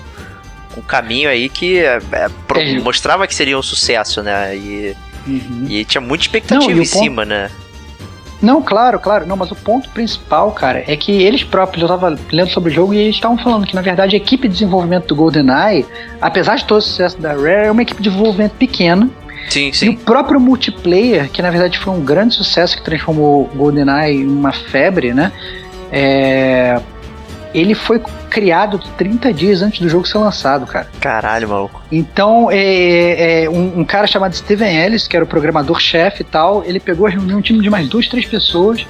[0.77, 4.95] um caminho aí que é, é, pro- É, mostrava que seria um sucesso, né, e,
[5.27, 5.65] Uhum.
[5.69, 7.49] e tinha muita expectativa Não, em ponto- cima, né.
[8.41, 9.25] Não, claro, claro.
[9.25, 12.73] Não, mas o ponto principal, cara, é que eles próprios, eu tava lendo sobre o
[12.75, 15.85] jogo e eles estavam falando que, na verdade, a equipe de desenvolvimento do GoldenEye,
[16.19, 19.09] apesar de todo o sucesso da Rare, é uma equipe de desenvolvimento pequena.
[19.49, 19.95] Sim, E o sim.
[19.95, 24.51] próprio multiplayer, que na verdade foi um grande sucesso que transformou o GoldenEye em uma
[24.51, 25.31] febre, né?
[25.89, 26.81] É,
[27.53, 30.87] Ele foi criado 30 dias antes do jogo ser lançado, cara.
[30.99, 31.83] Caralho, maluco.
[31.91, 36.63] Então, é, é, um, um cara chamado Steven Ellis, que era o programador-chefe e tal,
[36.65, 38.85] ele pegou, reuniu um time de mais duas, três pessoas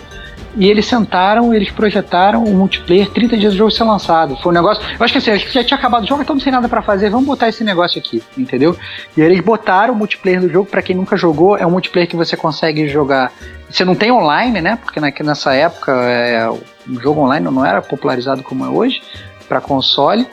[0.56, 4.36] e eles sentaram, eles projetaram o multiplayer 30 dias do jogo ser lançado.
[4.38, 4.84] Foi um negócio.
[4.98, 6.82] Eu acho que assim, acho que já tinha acabado o jogo, estamos sem nada pra
[6.82, 8.78] fazer, vamos botar esse negócio aqui, entendeu?
[9.18, 12.16] E eles botaram o multiplayer do jogo, pra quem nunca jogou, é um multiplayer que
[12.16, 13.32] você consegue jogar.
[13.70, 14.78] Você não tem online, né?
[14.84, 19.02] Porque na- nessa época é, o jogo online não era popularizado como é hoje
[19.50, 20.28] para console.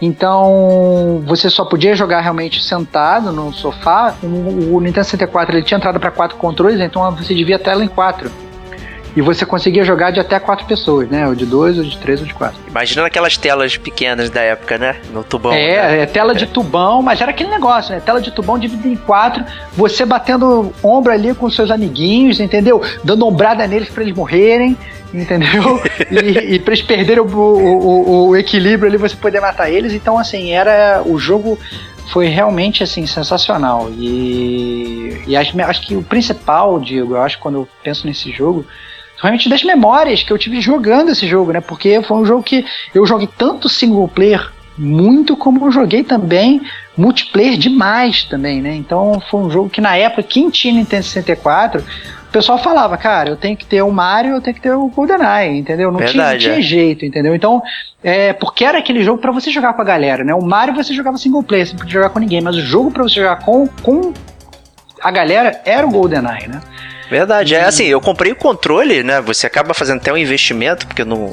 [0.00, 4.14] Então você só podia jogar realmente sentado no sofá.
[4.22, 7.88] O, Nintendo 64 ele tinha entrada para quatro controles, então você divia a tela em
[7.88, 8.30] quatro.
[9.16, 11.26] E você conseguia jogar de até quatro pessoas, né?
[11.28, 12.58] Ou de dois, ou de três, ou de quatro.
[12.68, 15.60] Imagina aquelas telas pequenas da época, né, no tubão, né?
[15.62, 18.00] É, é tela de tubão, mas era aquele negócio, né?
[18.04, 22.82] Tela de tubão dividida em quatro, você batendo ombro ali com seus amiguinhos, entendeu?
[23.04, 24.76] Dando ombrada neles pra eles morrerem,
[25.12, 25.80] entendeu?
[26.10, 29.92] e, e pra eles perderem o, o- o- o equilíbrio ali, você poder matar eles.
[29.92, 31.02] Então, assim, era.
[31.06, 31.56] O jogo
[32.12, 33.88] foi realmente assim sensacional.
[33.96, 38.30] E, e acho, acho que o principal, Diego, eu acho que quando eu penso nesse
[38.32, 38.66] jogo.
[39.20, 41.60] Realmente das memórias que eu tive jogando esse jogo, né?
[41.60, 46.60] Porque foi um jogo que eu joguei tanto single player muito como eu joguei também
[46.96, 48.74] multiplayer demais também, né?
[48.74, 53.30] Então foi um jogo que na época, quem tinha Nintendo 64, o pessoal falava, cara,
[53.30, 55.90] eu tenho que ter o Mario, eu tenho que ter o GoldenEye, entendeu?
[55.92, 56.62] Não tinha, não Verdade, tinha é.
[56.62, 57.34] jeito, entendeu?
[57.34, 57.62] Então,
[58.02, 60.34] é, porque era aquele jogo pra você jogar com a galera, né?
[60.34, 62.90] O Mario você jogava single player, você não podia jogar com ninguém, mas o jogo
[62.90, 64.12] pra você jogar com, com
[65.00, 66.60] a galera era o GoldenEye, né?
[67.10, 69.20] Verdade, é assim, eu comprei o controle, né?
[69.20, 71.30] Você acaba fazendo até um investimento, porque não.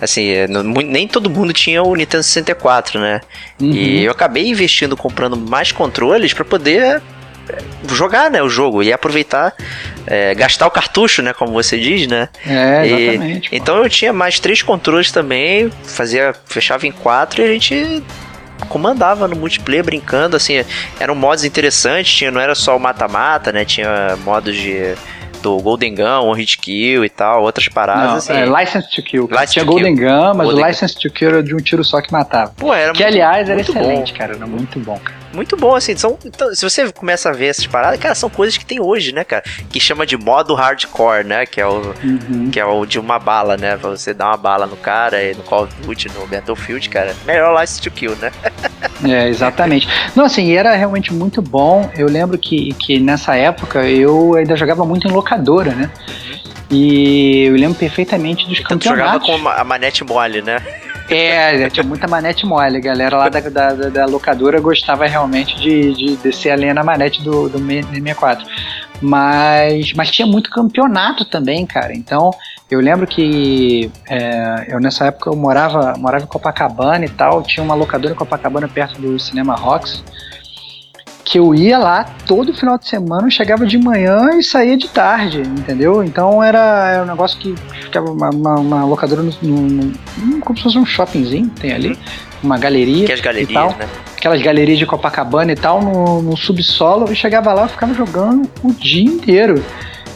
[0.00, 3.20] Assim, é, não- nem todo mundo tinha o Nintendo 64, né?
[3.60, 3.70] Uhum.
[3.72, 7.02] E eu acabei investindo, comprando mais controles pra poder
[7.48, 7.58] é,
[7.94, 9.54] jogar, né, o jogo e aproveitar,
[10.06, 12.28] é, gastar o cartucho, né, como você diz, né?
[12.44, 13.50] É, E- exatamente.
[13.50, 13.56] pô.
[13.56, 18.02] então eu tinha mais três controles também, fazia, fechava em quatro e a gente
[18.66, 20.64] comandava no multiplayer brincando, assim,
[21.00, 24.94] eram modos interessantes, tinha, não era só o mata-mata, né, tinha modos de
[25.42, 28.32] modo Golden Gun, One Hit Kill e tal, outras paradas, Não, assim.
[28.32, 29.28] é License to Kill.
[29.30, 32.00] License Tinha Golden Gun, mas Golden o License to Kill era de um tiro só
[32.00, 32.52] que matava.
[32.56, 33.80] Pô, era que, muito- aliás, era muito bom.
[33.80, 34.34] excelente, cara.
[34.34, 35.16] Era muito bom, cara.
[35.36, 35.94] Muito bom, assim.
[35.96, 39.12] São, então, se você começa a ver essas paradas, cara, são coisas que tem hoje,
[39.12, 39.44] né, cara?
[39.70, 41.44] Que chama de modo hardcore, né?
[41.46, 42.50] Que é o, Uhum.
[42.50, 43.76] que é o de uma bala, né?
[43.76, 47.14] Pra você dar uma bala no cara e no Call of Duty, no Battlefield, cara.
[47.26, 48.32] Melhor License to Kill, né?
[49.04, 49.86] É, exatamente.
[50.16, 51.90] Não, assim, era realmente muito bom.
[51.94, 55.90] Eu lembro que, que nessa época eu ainda jogava muito em locadora, né?
[56.70, 59.26] E eu lembro perfeitamente dos jogava campeonatos.
[59.28, 60.60] com uma- a manete mole, né?
[61.08, 62.78] É, tinha muita manete mole.
[62.78, 66.82] A galera lá da, da, da- locadora gostava realmente de, de descer a lenha na
[66.82, 68.44] manete do, do 64.
[69.00, 71.94] Mas, mas tinha muito campeonato também, cara.
[71.94, 72.30] Então,
[72.70, 77.42] eu lembro que é, eu nessa época eu morava, morava em Copacabana e tal.
[77.42, 80.02] Tinha uma locadora em Copacabana perto do Cinema Rocks.
[81.28, 85.40] Que eu ia lá todo final de semana, chegava de manhã e saía de tarde,
[85.40, 86.04] entendeu?
[86.04, 90.56] Então era, era um negócio que ficava uma, uma- uma locadora no, no- no- como
[90.56, 91.98] se fosse um shoppingzinho, tem ali,
[92.40, 93.32] uma galeria Que as e tal
[93.70, 93.88] galerias, né?
[94.16, 98.48] aquelas galerias de Copacabana e tal, no, no subsolo, eu chegava lá e ficava jogando
[98.62, 99.64] o dia inteiro.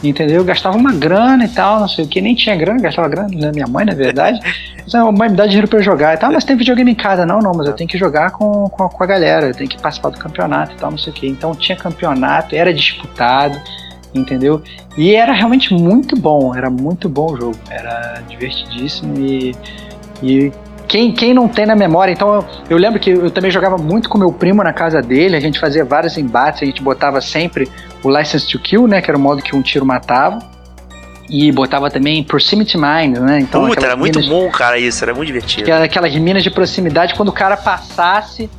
[0.03, 0.37] Entendeu?
[0.37, 3.29] Eu gastava uma grana e tal, não sei o que, nem tinha grana, gastava grana,
[3.29, 3.51] né?
[3.53, 4.39] Minha mãe, na verdade.
[4.83, 6.95] Mas a mãe me dá dinheiro pra eu jogar e tal, mas tem videogame em
[6.95, 9.53] casa, não, não, mas eu tenho que jogar com, com, a, com a galera, eu
[9.53, 11.27] tenho que participar do campeonato e tal, não sei o que.
[11.27, 13.61] Então tinha campeonato, era disputado,
[14.13, 14.63] entendeu?
[14.97, 19.55] E era realmente muito bom, era muito bom o jogo, era divertidíssimo e.
[20.23, 20.51] e
[20.91, 24.09] quem, quem não tem na memória, então eu, eu lembro que eu também jogava muito
[24.09, 27.71] com meu primo na casa dele, a gente fazia vários embates, a gente botava sempre
[28.03, 30.39] o License to Kill, né, que era o modo que um tiro matava,
[31.29, 35.01] e botava também Proximity Mines, né, então Puta, aquelas era muito bom, cara, isso.
[35.01, 35.63] Era muito divertido.
[35.63, 38.49] que era aquelas minas de proximidade, quando o cara passasse,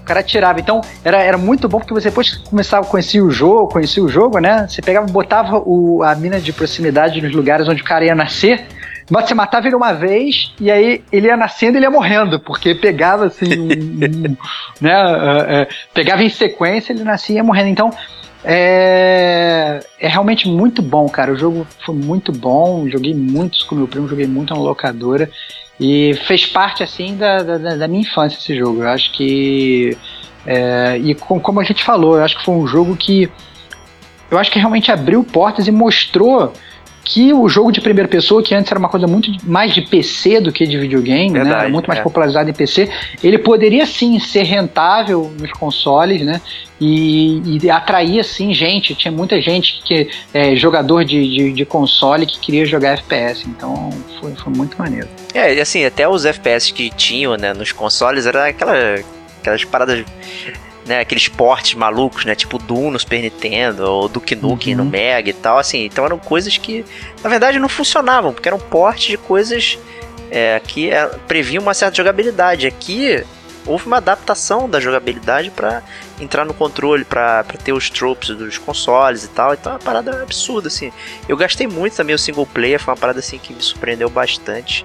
[0.00, 0.58] o cara tirava.
[0.58, 4.02] Então, era, era muito bom, porque você depois que começava a conhecer o jogo, conhecia
[4.02, 4.66] o jogo, né?
[4.66, 8.66] Você pegava, botava o, a mina de proximidade nos lugares onde o cara ia nascer,
[9.10, 12.40] mas você matava ele uma vez, e aí ele ia nascendo e ele ia morrendo,
[12.40, 13.46] porque pegava assim,
[14.80, 14.92] né?
[14.92, 17.68] é, é, pegava em sequência, ele nascia e ia morrendo.
[17.68, 17.90] Então,
[18.44, 21.32] é, é realmente muito bom, cara.
[21.32, 22.86] O jogo foi muito bom.
[22.88, 25.30] Joguei muitos com meu primo, joguei muito na locadora.
[25.80, 28.82] E fez parte, assim, da, da, da minha infância esse jogo.
[28.82, 29.96] Eu acho que.
[30.46, 33.30] é, e com- como a gente falou, eu acho que foi um jogo que.
[34.30, 36.52] Eu acho que realmente abriu portas e mostrou
[37.04, 40.40] que o jogo de primeira pessoa, que antes era uma coisa muito mais de PC
[40.40, 41.40] do que de videogame, né?
[41.40, 42.02] Verdade, Era muito mais é.
[42.02, 42.88] popularizado em PC,
[43.22, 46.40] ele poderia sim ser rentável nos consoles, né?
[46.80, 48.94] E, e atraía sim gente.
[48.94, 53.46] Tinha muita gente que é jogador de, de, de console que queria jogar FPS.
[53.46, 53.90] Então
[54.20, 55.08] foi, foi muito maneiro.
[55.34, 58.74] É, e assim, até os FPS que tinham, né, nos consoles, era aquela,
[59.40, 60.04] aquelas paradas,
[60.86, 64.84] né, aqueles portes malucos, né, tipo Doom no Super Nintendo, ou Duke Nukem Uhum.
[64.84, 66.84] no Mega e tal, assim, então eram coisas que,
[67.22, 69.78] na verdade, não funcionavam, porque eram portes de coisas
[70.30, 72.66] é, que é, previam uma certa jogabilidade.
[72.66, 73.24] Aqui,
[73.66, 75.82] houve uma adaptação da jogabilidade pra
[76.20, 80.22] entrar no controle, pra ter os tropes dos consoles e tal, então é uma parada
[80.22, 80.92] absurda, assim.
[81.28, 84.84] Eu gastei muito também o single player, foi uma parada, assim, que me surpreendeu bastante.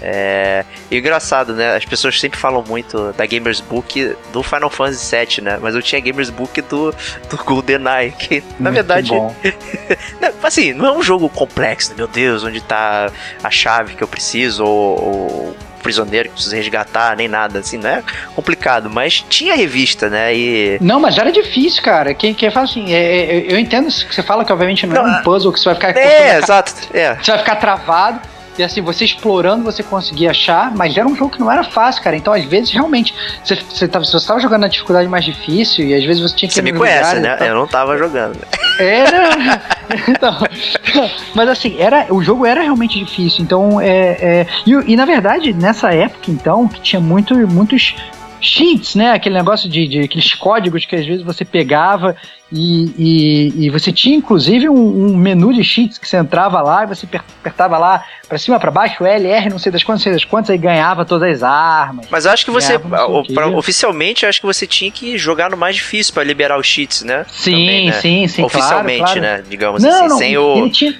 [0.00, 1.76] É, e engraçado, né?
[1.76, 5.58] As pessoas sempre falam muito da Gamers Book do Final Fantasy VII, né?
[5.60, 6.94] Mas eu tinha Gamers Book do,
[7.28, 9.34] do GoldenEye, que na Muito verdade, bom.
[10.20, 13.10] né, assim, não é um jogo complexo, meu Deus, onde tá
[13.42, 17.60] a chave que eu preciso, ou, ou o prisioneiro que eu preciso resgatar, nem nada,
[17.60, 18.02] assim, não é
[18.34, 20.34] complicado, mas tinha revista, né?
[20.34, 20.78] E.
[20.80, 22.14] Não, mas era difícil, cara.
[22.14, 25.02] Quem, quem fala assim, é, é, eu entendo isso que você fala que obviamente não,
[25.02, 27.14] Não, é um puzzle que você vai ficar É, exato, é.
[27.16, 28.20] Você vai ficar travado.
[28.58, 32.02] E assim, você explorando, você conseguia achar, mas era um jogo que não era fácil,
[32.02, 32.16] cara.
[32.16, 35.94] Então, às vezes, realmente, você, você, tava, você tava jogando na dificuldade mais difícil, e
[35.94, 37.36] às vezes você tinha que Você me conhece, né?
[37.36, 37.46] tal.
[37.46, 38.36] Eu não tava jogando.
[38.80, 39.62] Era.
[40.08, 40.36] então,
[41.34, 43.44] mas assim, era, o jogo era realmente difícil.
[43.44, 43.88] Então, é,
[44.20, 47.94] é e, e, na verdade, nessa época, então, que tinha muito, muitos
[48.40, 49.12] cheats, né?
[49.12, 52.16] Aquele negócio de, de aqueles códigos que às vezes você pegava
[52.50, 56.84] e, e, e você tinha inclusive um, um, menu de cheats que você entrava lá
[56.84, 60.04] e você apertava lá para cima, para baixo, L, R, não sei das quantas, não
[60.04, 62.06] sei das quantas, aí ganhava todas as armas.
[62.10, 65.56] Mas eu acho que você, pra, oficialmente, eu acho que você tinha que jogar no
[65.56, 67.26] mais difícil para liberar os cheats, né?
[67.30, 67.92] Sim, Também, né?
[67.92, 68.42] sim, sim.
[68.44, 69.44] Oficialmente, claro, né?
[69.48, 70.70] Digamos não, assim, não, sem o.
[70.70, 70.98] Tinha...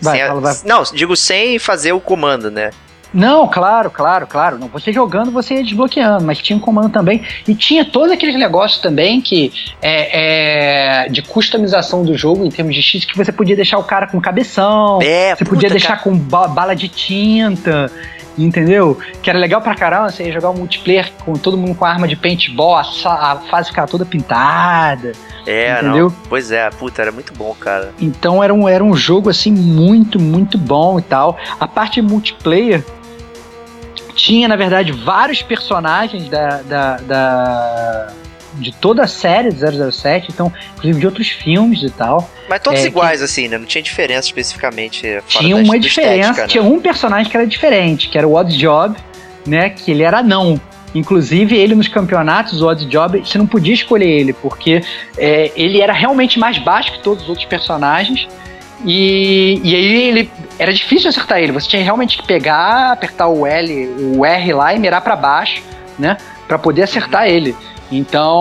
[0.00, 0.28] Vai, sem a...
[0.28, 0.54] fala, vai.
[0.64, 2.70] Não, digo sem fazer o comando, né?
[3.16, 4.58] Não, claro, claro, claro.
[4.58, 7.22] Não, você jogando, você ia desbloqueando, mas tinha um comando também.
[7.48, 9.50] E tinha todos aqueles negócios também que
[9.80, 13.84] é, é, de customização do jogo em termos de cheats que você podia deixar o
[13.84, 16.00] cara com cabeção, é, você podia deixar cara.
[16.00, 17.90] com ba bala de tinta.
[18.36, 18.98] entendeu?
[19.22, 22.06] Que era legal pra caramba, você ia jogar um multiplayer com todo mundo com arma
[22.06, 22.84] de paintball, a
[23.50, 25.12] fase ficava toda pintada.
[25.46, 26.10] É, Entendeu?
[26.10, 26.16] não.
[26.28, 27.92] Pois é, puta, era muito bom, cara.
[28.00, 31.38] Então era um, era um jogo assim muito, muito bom e tal.
[31.60, 32.84] A parte multiplayer
[34.16, 38.06] tinha, na verdade, vários personagens da, da, da-
[38.54, 42.28] de toda a série do 007, então, inclusive de outros filmes e tal.
[42.48, 43.58] Mas todos É, que- iguais, assim, né?
[43.58, 45.02] Não tinha diferença especificamente.
[45.28, 46.48] Tinha uma do diferença, estética, né?
[46.48, 48.96] tinha um personagem que era diferente, que era o Odd Job,
[49.46, 49.68] né?
[49.68, 50.58] Que ele era não.
[50.94, 54.82] Inclusive, ele nos campeonatos, o Odd Job, você não podia escolher ele, porque
[55.18, 58.26] é, ele era realmente mais baixo que todos os outros personagens.
[58.84, 61.52] E, e aí ele era difícil acertar ele.
[61.52, 65.62] Você tinha realmente que pegar, apertar o L, o R lá e mirar pra baixo,
[65.98, 66.16] né?
[66.46, 67.56] Pra poder acertar ele.
[67.90, 68.36] Então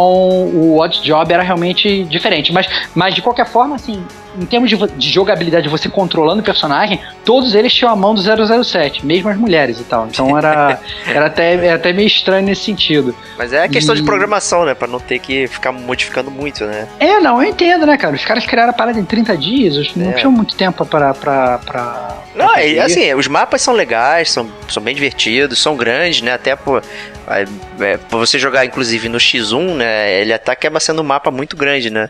[0.54, 2.52] o Odd Job era realmente diferente.
[2.52, 4.04] Mas, mas de qualquer forma, assim,
[4.40, 8.22] em termos de, de jogabilidade, você controlando o personagem, todos eles tinham a mão do
[8.64, 10.08] 007, mesmo as mulheres e tal.
[10.08, 13.16] Então era, era, até, era até meio estranho nesse sentido.
[13.38, 14.74] Mas é questão de E- programação, né?
[14.74, 16.88] Pra não ter que ficar modificando muito, né?
[17.00, 18.16] É, não, eu entendo, né, cara?
[18.16, 20.14] Os caras criaram a parada em 30 dias, não É.
[20.14, 21.14] tinham muito tempo pra.
[21.14, 25.76] pra, pra Não, pra é, assim, os mapas são legais, são, são bem divertidos, são
[25.78, 26.34] grandes, né?
[26.34, 26.84] Até por,
[27.28, 27.46] é,
[27.84, 30.22] é, por você jogar, inclusive, no X1, né?
[30.22, 32.10] Ele até acaba sendo um mapa muito grande, né?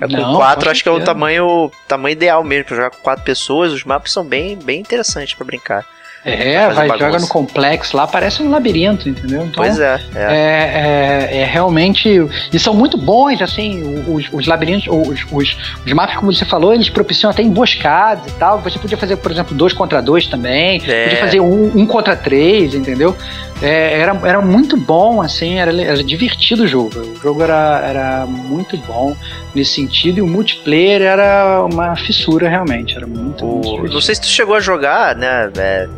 [0.00, 2.90] É, com Não, quatro, com acho que é o tamanho, tamanho ideal mesmo pra jogar
[2.90, 3.72] com quatro pessoas.
[3.72, 5.86] Os mapas são bem, bem interessantes pra brincar.
[6.24, 7.06] É, vai, bagunça.
[7.06, 9.42] joga no complexo lá, parece um labirinto, entendeu?
[9.42, 10.20] Então, pois é, é.
[10.20, 12.08] É, é, é realmente.
[12.52, 16.72] E são muito bons, assim, os, os labirintos, os, os, os mapas, como você falou,
[16.72, 18.60] eles propiciam até emboscadas e tal.
[18.60, 20.80] Você podia fazer, por exemplo, dois contra dois também.
[20.86, 21.04] É.
[21.04, 23.16] Podia fazer um, um contra três, entendeu?
[23.60, 26.98] É, era, era muito bom, assim, era, era divertido o jogo.
[27.00, 29.16] O jogo era, era muito bom
[29.54, 32.96] nesse sentido, e o multiplayer era uma fissura, realmente.
[32.96, 33.94] Era muito, muito O, divertido.
[33.94, 35.50] não sei se tu chegou a jogar, né?
[35.56, 35.88] é,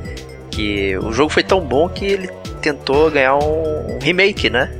[0.51, 2.29] que o jogo foi tão bom que ele
[2.61, 4.71] tentou ganhar um remake, né?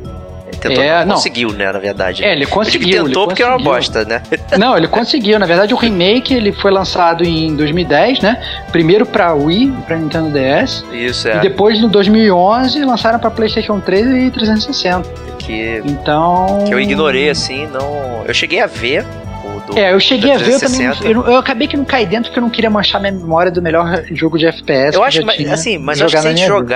[0.69, 1.15] Ele tentou, É, não, não.
[1.17, 1.73] conseguiu, né?
[1.73, 2.25] Na verdade.
[2.25, 2.89] É, ele conseguiu.
[2.89, 3.75] ele tentou porque era uma conseguiu.
[3.75, 4.23] bosta, né?
[4.59, 5.39] Não, ele conseguiu.
[5.39, 8.41] Na verdade, o remake ele foi lançado em 2010, né?
[8.73, 11.39] Primeiro pra Wii, pra Nintendo DS, Isso, e é.
[11.41, 15.09] depois no 2011 lançaram pra PlayStation 3 e 360.
[15.39, 18.25] Que, Então, que eu ignorei, assim, não.
[18.27, 19.05] Eu cheguei a ver
[19.45, 19.79] o do.
[19.79, 20.79] É, eu cheguei a ver, eu também.
[20.91, 21.07] 360.
[21.09, 23.61] Eu, eu acabei que não caí dentro porque eu não queria manchar minha memória do
[23.61, 24.95] melhor jogo de FPS.
[24.97, 26.75] Eu acho, mas, assim, mas eu acho que se a gente minha vida.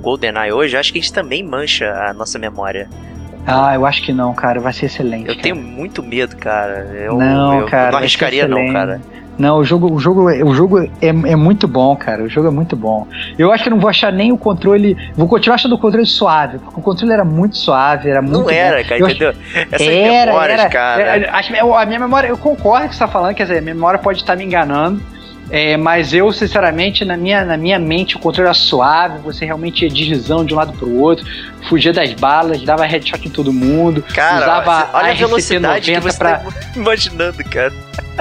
[0.00, 2.88] GoldenEye hoje, eu acho que a gente também mancha a nossa memória.
[3.46, 4.60] Ah, eu acho que não, cara.
[4.60, 5.22] Vai ser excelente.
[5.28, 5.42] Eu cara.
[5.42, 6.90] tenho muito medo, cara.
[6.94, 9.00] Eu Não, eu cara, não arriscaria, não, cara.
[9.38, 12.22] Não, o jogo, o jogo, o jogo é, é muito bom, cara.
[12.22, 13.06] O jogo é muito bom.
[13.38, 14.94] Eu acho que eu não vou achar nem o controle.
[15.16, 18.50] Vou continuar achando o controle suave, porque o controle era muito suave, era muito Não
[18.50, 18.88] era, bom.
[18.88, 19.34] cara, Eu entendeu?
[19.72, 20.68] Essas era, memórias, era.
[20.68, 21.02] cara.
[21.02, 23.44] É, acho que a minha memória, eu concordo com o que você está falando, quer
[23.44, 25.00] dizer, a minha memória pode estar me enganando.
[25.50, 29.84] É, mas eu, sinceramente, na minha, na minha mente, o controle era suave, você realmente
[29.84, 31.26] ia deslizando de um lado pro outro,
[31.68, 36.12] fugia das balas, dava headshot em todo mundo, Cara, usava olha a velocidade que 90
[36.12, 37.72] você pra, tá imaginando, cara.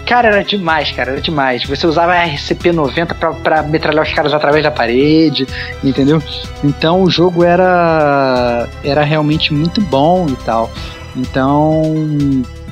[0.06, 1.64] Cara, era demais, cara, era demais.
[1.66, 5.46] Você usava a RCP-90 pra, pra metralhar os caras através da parede,
[5.84, 6.24] entendeu?
[6.64, 10.72] Então o jogo era, era realmente muito bom e tal.
[11.16, 11.84] Então,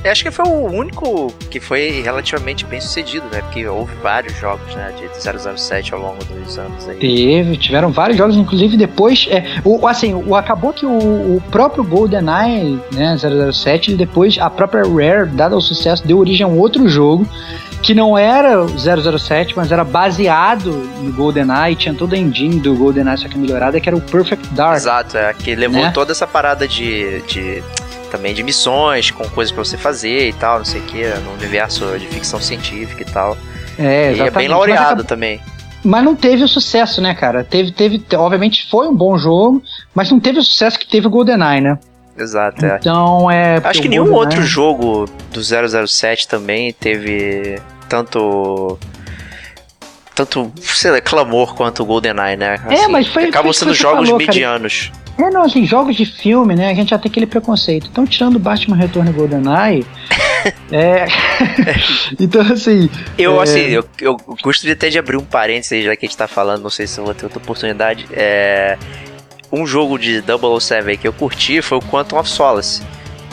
[0.04, 3.40] Eu acho que foi o único que foi relativamente bem sucedido, né?
[3.42, 5.08] Porque houve vários jogos, né, de
[5.58, 6.96] 007 ao longo dos anos aí.
[6.98, 10.90] teve, tiveram vários jogos, inclusive depois, é, o, assim, o, acabou que o,
[11.36, 13.16] o próprio GoldenEye, né,
[13.52, 17.26] 007, ele depois, a própria Rare, dado o sucesso, deu origem a um outro jogo,
[17.82, 20.70] que não era o 007, mas era baseado
[21.02, 24.48] no GoldenEye, tinha toda a engine do GoldenEye, só que melhorada, que era o Perfect
[24.54, 24.76] Dark.
[24.76, 25.90] Exato, é, que levou Né?
[25.92, 27.62] toda essa parada de, de
[28.08, 31.32] também de missões, com coisas pra você fazer e tal, não sei o que, no
[31.34, 33.36] universo de ficção científica e tal.
[33.78, 34.34] É, e é exatamente.
[34.36, 35.40] bem laureado acabou- também.
[35.84, 37.44] Mas não teve o sucesso, né, cara?
[37.44, 39.62] Teve, teve, obviamente foi um bom jogo,
[39.94, 41.78] mas não teve o sucesso que teve o GoldenEye, né?
[42.18, 42.76] Exato, é.
[42.80, 43.60] Então é.
[43.62, 48.76] Acho que nenhum GoldenEye- outro jogo do 007 também teve tanto.
[50.14, 52.56] Tanto, sei lá, clamor quanto o GoldenEye, né?
[52.68, 54.32] É, mas foi- Acabam sendo jogos falou, cara.
[55.18, 56.70] É, não, assim, jogos de filme, né?
[56.70, 57.88] A gente já tem aquele preconceito.
[57.90, 59.84] Então, tirando o Batman Retorno e GoldenEye.
[60.70, 61.06] é.
[62.20, 62.88] então, assim.
[63.18, 63.42] Eu, É.
[63.42, 66.28] assim, eu, eu gostaria até de abrir um parênteses aí, já que a gente tá
[66.28, 68.06] falando, não sei se eu vou ter outra oportunidade.
[68.12, 68.78] É,
[69.52, 72.80] um jogo de 007 que eu curti foi o Quantum of Solace.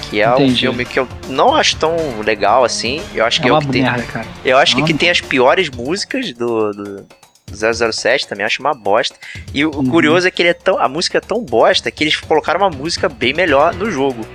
[0.09, 0.59] Que é um Entendi.
[0.61, 3.01] filme que eu não acho tão legal assim.
[3.13, 3.81] Eu acho que É é, o que tem.
[3.83, 4.25] merda.
[4.43, 7.05] Eu acho que, Uma que tem as piores músicas do, do
[7.51, 9.15] 007, também acho uma bosta.
[9.53, 9.89] E o Uhum.
[9.89, 12.69] curioso é que ele é tão, a música é tão bosta que eles colocaram uma
[12.69, 14.25] música bem melhor no jogo.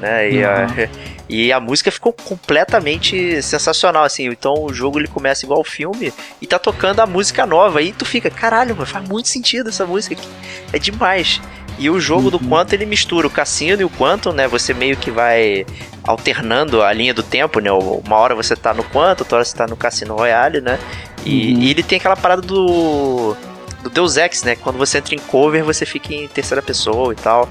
[0.00, 0.30] Né?
[0.30, 0.50] E, Uhum.
[0.50, 0.66] a-
[1.28, 4.26] E a música ficou completamente sensacional, assim.
[4.26, 7.82] Então o jogo ele começa igual o filme e tá tocando a música nova.
[7.82, 10.28] E tu fica, caralho, mano, faz muito sentido essa música aqui.
[10.72, 11.40] É demais.
[11.78, 14.48] E o jogo do Quantum ele mistura o cassino e o Quantum, né?
[14.48, 15.66] Você meio que vai
[16.02, 17.70] alternando a linha do tempo, né?
[17.70, 20.78] Uma hora você tá no Quantum, outra hora você tá no Cassino Royale, né?
[21.24, 21.60] E, Uhum.
[21.60, 23.36] e ele tem aquela parada do
[23.82, 24.56] do Deus Ex, né?
[24.56, 27.48] Quando você entra em cover, você fica em terceira pessoa e tal.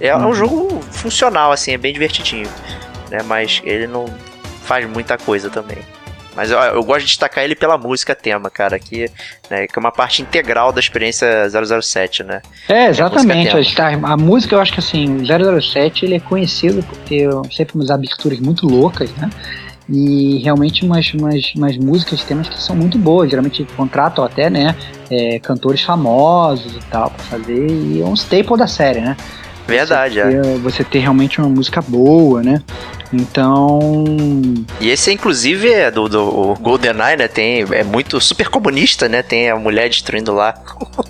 [0.00, 0.34] É, é um Uhum.
[0.34, 2.48] jogo funcional, assim, é bem divertidinho,
[3.10, 3.20] né?
[3.24, 4.04] Mas ele não
[4.64, 5.78] faz muita coisa também.
[6.38, 9.10] Mas eu, eu gosto de destacar ele pela música tema, cara, que,
[9.50, 12.40] né, que é uma parte integral da experiência 007, né?
[12.68, 13.56] É, exatamente.
[13.56, 17.28] música A, a música, eu acho que assim, o 007 ele é conhecido por ter
[17.50, 19.28] sempre umas aberturas muito loucas, né?
[19.88, 23.28] E realmente umas, umas, umas músicas, temas que são muito boas.
[23.28, 24.76] Geralmente contratam até, né,
[25.10, 27.66] é, cantores famosos e tal pra fazer.
[27.68, 29.16] E é um staple da série, né?
[29.66, 30.40] Verdade, você é.
[30.40, 32.62] ter, você ter realmente uma música boa, né?
[33.12, 34.04] Então.
[34.80, 37.28] E esse, inclusive, é do, do GoldenEye, né?
[37.28, 39.22] Tem, é muito super comunista, né?
[39.22, 40.52] Tem a mulher destruindo lá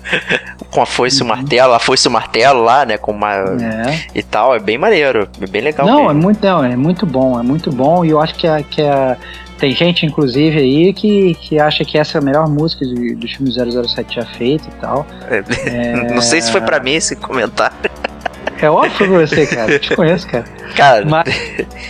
[0.71, 2.97] com a foice e o martelo, a foice e o martelo lá, né?
[2.97, 3.33] Com uma.
[3.33, 4.05] É.
[4.15, 5.85] E tal, é bem maneiro, é bem legal.
[5.85, 6.21] Não, é mesmo.
[6.21, 8.05] muito, não, é muito bom, é muito bom.
[8.05, 9.17] E eu acho que, a, que a,
[9.59, 13.27] tem gente, inclusive, aí que, que acha que essa é a melhor música do, do
[13.27, 15.05] filme 007 já feito e tal.
[15.29, 17.75] É, Não sei se foi pra mim esse comentário.
[18.61, 19.71] É óbvio pra você, cara.
[19.71, 20.45] Eu te conheço, cara.
[20.75, 21.27] Cara, Mas,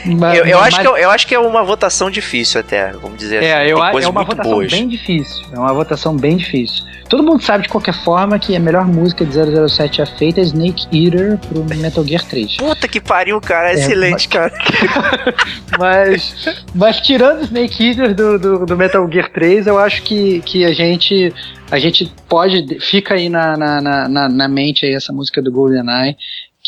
[0.06, 2.92] mas- eu, eu acho mas- que, eu, eu acho que é uma votação difícil até,
[2.94, 3.72] vamos dizer É, assim.
[3.72, 4.72] eu, é uma votação boas.
[4.72, 5.46] bem difícil.
[5.52, 6.86] É uma votação bem difícil.
[7.10, 9.34] Todo mundo sabe de qualquer forma que a melhor música de
[9.68, 12.58] 007 já feita é Snake Eater pro Metal Gear 3.
[12.58, 14.54] Puta que pariu, cara, é excelente, cara.
[15.78, 16.36] Mas,
[16.74, 20.66] mas tirando o Snake Eater do, do, do Metal Gear 3, eu acho que, que
[20.66, 21.34] a gente
[21.72, 22.80] a gente pode.
[22.80, 26.16] Fica aí na, na, na, na- na mente aí essa música do GoldenEye.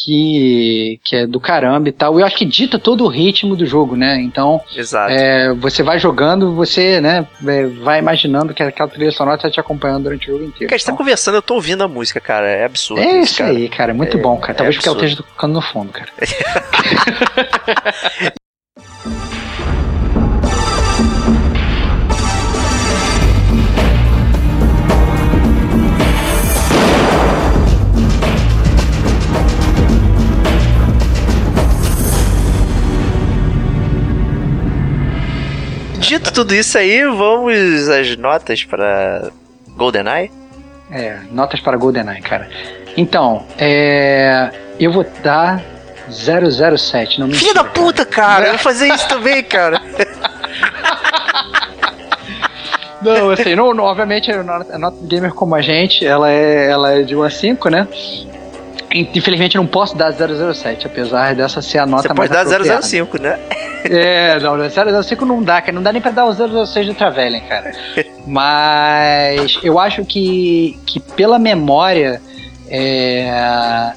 [0.03, 2.19] Que, que é do caramba e tal.
[2.19, 4.19] Eu acho que dita todo o ritmo do jogo, né?
[4.21, 5.11] Então, Exato.
[5.11, 9.59] é, você vai jogando, você, né, é, vai imaginando que aquela trilha sonora está te
[9.59, 10.67] acompanhando durante o jogo inteiro.
[10.69, 12.47] Cara, a gente tá Então, conversando, eu tô ouvindo a música, cara.
[12.47, 13.01] É absurdo.
[13.03, 13.51] é isso cara.
[13.51, 13.91] aí, cara.
[13.91, 14.55] É muito É- bom, cara.
[14.55, 15.11] Talvez é porque eu absurdo.
[15.11, 16.09] esteja tocando no fundo, cara.
[36.11, 39.31] Dito tudo isso aí, vamos às notas para
[39.77, 40.29] GoldenEye.
[40.91, 42.49] É, notas para GoldenEye, cara.
[42.97, 45.63] Então, é, eu vou dar
[46.09, 48.47] 007, não me Filha da puta, cara!
[48.47, 49.81] Eu vou fazer isso também, cara.
[53.01, 56.29] Não, assim, não, não, obviamente a nota, a nota do gamer como a gente, ela
[56.29, 57.87] é, ela é de 1 a 5, né?
[58.93, 62.41] Infelizmente eu não posso dar 007, apesar dessa ser a nota Você mais pode dar
[62.41, 62.81] apropriada.
[62.81, 63.39] 005, né?
[63.83, 64.53] É, não,
[65.01, 65.71] 005 não dá, cara.
[65.73, 67.71] Não dá nem pra dar o 006 do Travelling, cara.
[68.27, 72.21] Mas eu acho que, que pela memória,
[72.69, 73.91] é,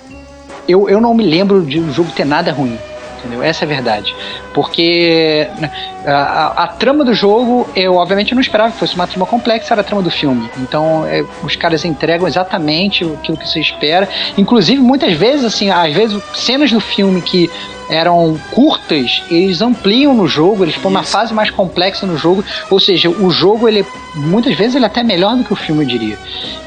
[0.66, 2.78] eu, eu não me lembro de o jogo ter nada ruim.
[3.25, 3.43] Entendeu?
[3.43, 4.14] Essa é a verdade.
[4.53, 5.70] Porque né,
[6.07, 9.72] a, a- a trama do jogo, eu obviamente não esperava que fosse uma trama complexa,
[9.72, 10.51] era a trama do filme.
[10.59, 14.09] Então, é, os caras entregam exatamente aquilo que você espera.
[14.37, 17.51] Inclusive, muitas vezes, assim, às vezes, cenas do filme que
[17.89, 22.45] eram curtas, eles ampliam no jogo, eles põem uma fase mais complexa no jogo.
[22.70, 25.85] Ou seja, o jogo, ele muitas vezes, ele é até melhor do que o filme,
[25.85, 26.18] eu diria.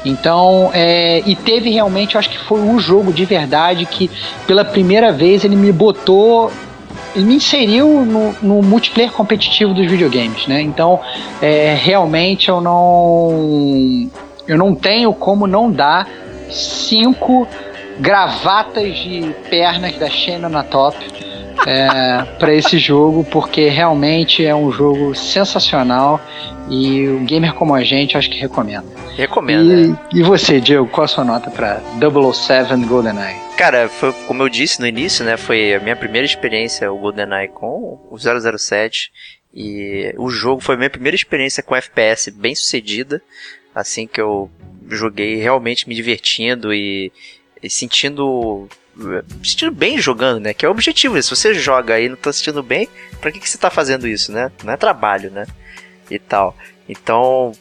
[0.04, 4.10] Então, é, e teve realmente, eu acho que foi um jogo de verdade que,
[4.46, 6.50] pela primeira vez, ele me botou.
[7.16, 10.60] Ele me inseriu no, no multiplayer competitivo dos videogames, né?
[10.60, 11.00] Então,
[11.40, 14.08] é, realmente eu não.
[14.46, 16.08] Eu não tenho como não dar
[16.50, 17.46] cinco
[17.98, 20.96] gravatas de pernas da Xena na top
[21.66, 26.20] é, para esse jogo, porque realmente é um jogo sensacional
[26.70, 28.86] e o gamer como a gente acho que recomenda.
[29.16, 29.98] Recomendo, né?
[30.12, 33.36] E, e você, Diego, qual a sua nota para 007 GoldenEye?
[33.56, 35.36] Cara, foi, como eu disse no início, né?
[35.36, 39.10] Foi a minha primeira experiência, o GoldenEye, com o 007.
[39.52, 43.20] E o jogo foi a minha primeira experiência com FPS bem sucedida.
[43.74, 44.50] Assim que eu
[44.88, 47.10] joguei realmente me divertindo e,
[47.62, 48.68] e sentindo.
[49.44, 50.52] Sentindo bem jogando, né?
[50.52, 51.20] Que é o objetivo.
[51.22, 52.88] Se você joga e não tá se sentindo bem,
[53.20, 54.50] pra que, que você tá fazendo isso, né?
[54.64, 55.46] Não é trabalho, né?
[56.10, 56.56] E tal.
[56.88, 57.52] Então,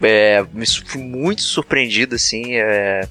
[0.00, 2.54] é, me fui muito surpreendido, assim.
[2.54, 3.08] É,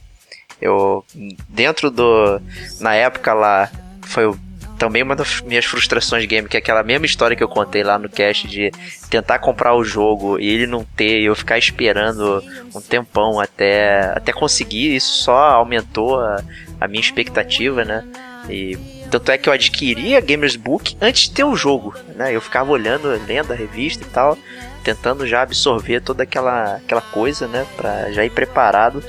[0.61, 1.03] eu,
[1.49, 2.41] dentro do.
[2.79, 3.69] Na época lá,
[4.03, 4.39] foi o-
[4.83, 7.97] também uma das minhas frustrações game, que é aquela mesma história que eu contei lá
[7.97, 8.69] no cast de
[9.09, 12.43] tentar comprar o jogo e ele não ter, eu ficar esperando
[12.75, 14.93] um tempão até, até conseguir.
[14.93, 16.43] Isso só aumentou a,
[16.81, 18.03] a minha expectativa, né?
[18.49, 18.77] E
[19.09, 22.35] tanto é que eu adquiri a Gamers Book antes de ter o jogo, né?
[22.35, 24.37] Eu ficava olhando, lendo a revista e tal,
[24.83, 27.65] tentando já absorver toda aquela, aquela coisa, né?
[27.77, 29.01] Pra já ir preparado.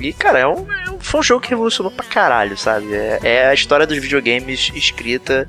[0.00, 2.92] E, cara, é um, é um- foi um jogo que revolucionou pra caralho, sabe?
[2.94, 5.48] É, é a história dos videogames escrita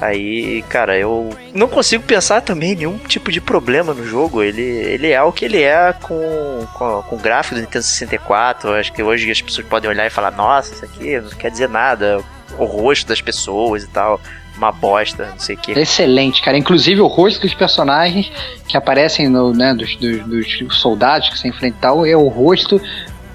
[0.00, 4.42] Aí, cara, eu não consigo pensar também nenhum tipo de problema no jogo.
[4.42, 8.74] Ele, ele é o que ele é com, com, com o gráfico do Nintendo 64.
[8.74, 11.68] Acho que hoje as pessoas podem olhar e falar: Nossa, isso aqui não quer dizer
[11.68, 12.22] nada.
[12.56, 14.20] O rosto das pessoas e tal,
[14.56, 15.72] uma bosta, não sei o que.
[15.72, 16.56] Excelente, cara.
[16.56, 18.30] Inclusive o rosto dos personagens
[18.68, 22.80] que aparecem no, né, dos, dos, dos soldados que você enfrenta tal, é o rosto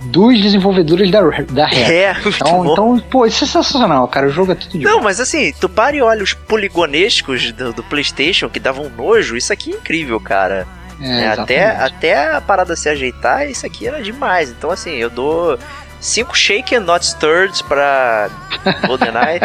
[0.06, 1.94] dos desenvolvedores da, da Rare.
[1.94, 4.28] É, Então, então, pô, isso é sensacional, cara.
[4.28, 5.04] O jogo é tudo de Não, bom.
[5.06, 9.52] mas assim, tu para e olha os poligonescos do, do PlayStation que davam nojo, isso
[9.54, 10.68] aqui é incrível, cara.
[11.02, 14.50] É, É, até, até a parada se ajeitar, isso aqui era demais.
[14.52, 15.58] Então, assim, eu dou
[16.00, 18.30] 5 shaken not stirred pra
[18.88, 19.40] GoldenEye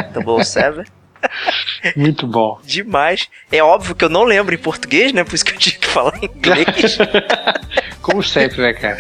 [0.45, 0.91] 007.
[1.97, 2.61] Muito bom.
[2.65, 3.29] Demais.
[3.51, 5.25] É óbvio que eu não lembro em português, né?
[5.25, 6.97] Por isso que eu tive que falar em inglês.
[8.01, 8.99] Como sempre, né, cara?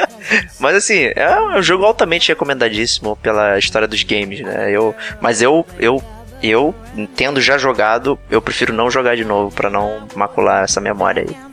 [0.58, 4.70] mas assim, é um jogo altamente recomendadíssimo pela história dos games, né?
[4.70, 6.02] Eu, mas eu, eu,
[6.42, 6.74] eu,
[7.16, 11.50] tendo já jogado, eu prefiro não jogar de novo pra não macular essa memória aí.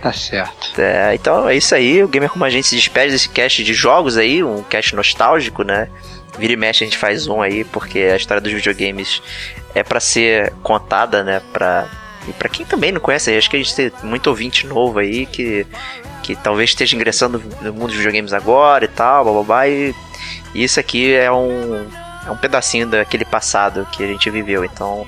[0.00, 0.80] Tá certo.
[0.80, 3.74] É, então é isso aí, o Gamer Como a gente se despede desse cast de
[3.74, 5.88] jogos aí, um cast nostálgico, né?
[6.38, 9.20] Vira e mexe a gente faz um aí, porque a história dos videogames
[9.74, 11.42] é pra ser contada, né?
[11.52, 11.86] Pra,
[12.28, 15.26] e pra quem também não conhece, acho que a gente tem muito ouvinte novo aí
[15.26, 15.66] que,
[16.22, 19.94] que talvez esteja ingressando no mundo dos videogames agora e tal, blá blá blá, e,
[20.54, 21.86] e isso aqui é um,
[22.26, 25.06] é um pedacinho daquele passado que a gente viveu, então.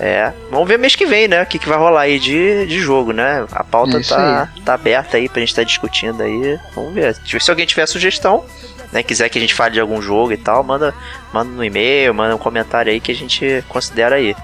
[0.00, 1.42] É, vamos ver mês que vem, né?
[1.42, 3.46] O que, que vai rolar aí de, de jogo, né?
[3.52, 6.58] A pauta É tá, tá aberta aí pra gente estar discutindo aí.
[6.74, 7.14] Vamos ver.
[7.24, 8.44] Se alguém tiver sugestão,
[8.90, 9.02] né?
[9.02, 10.92] Quiser que a gente fale de algum jogo e tal, manda,
[11.32, 14.34] manda no e-mail, manda um comentário aí que a gente considera aí.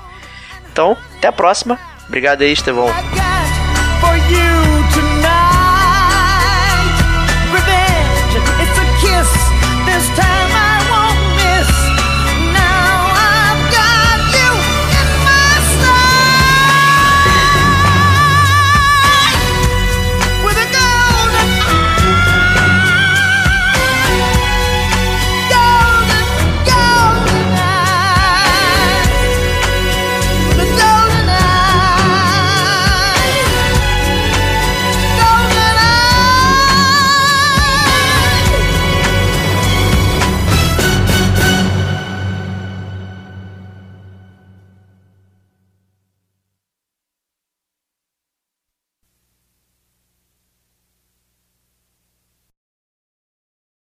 [0.70, 1.78] Então, até a próxima.
[2.08, 2.88] Obrigado aí, Estevão.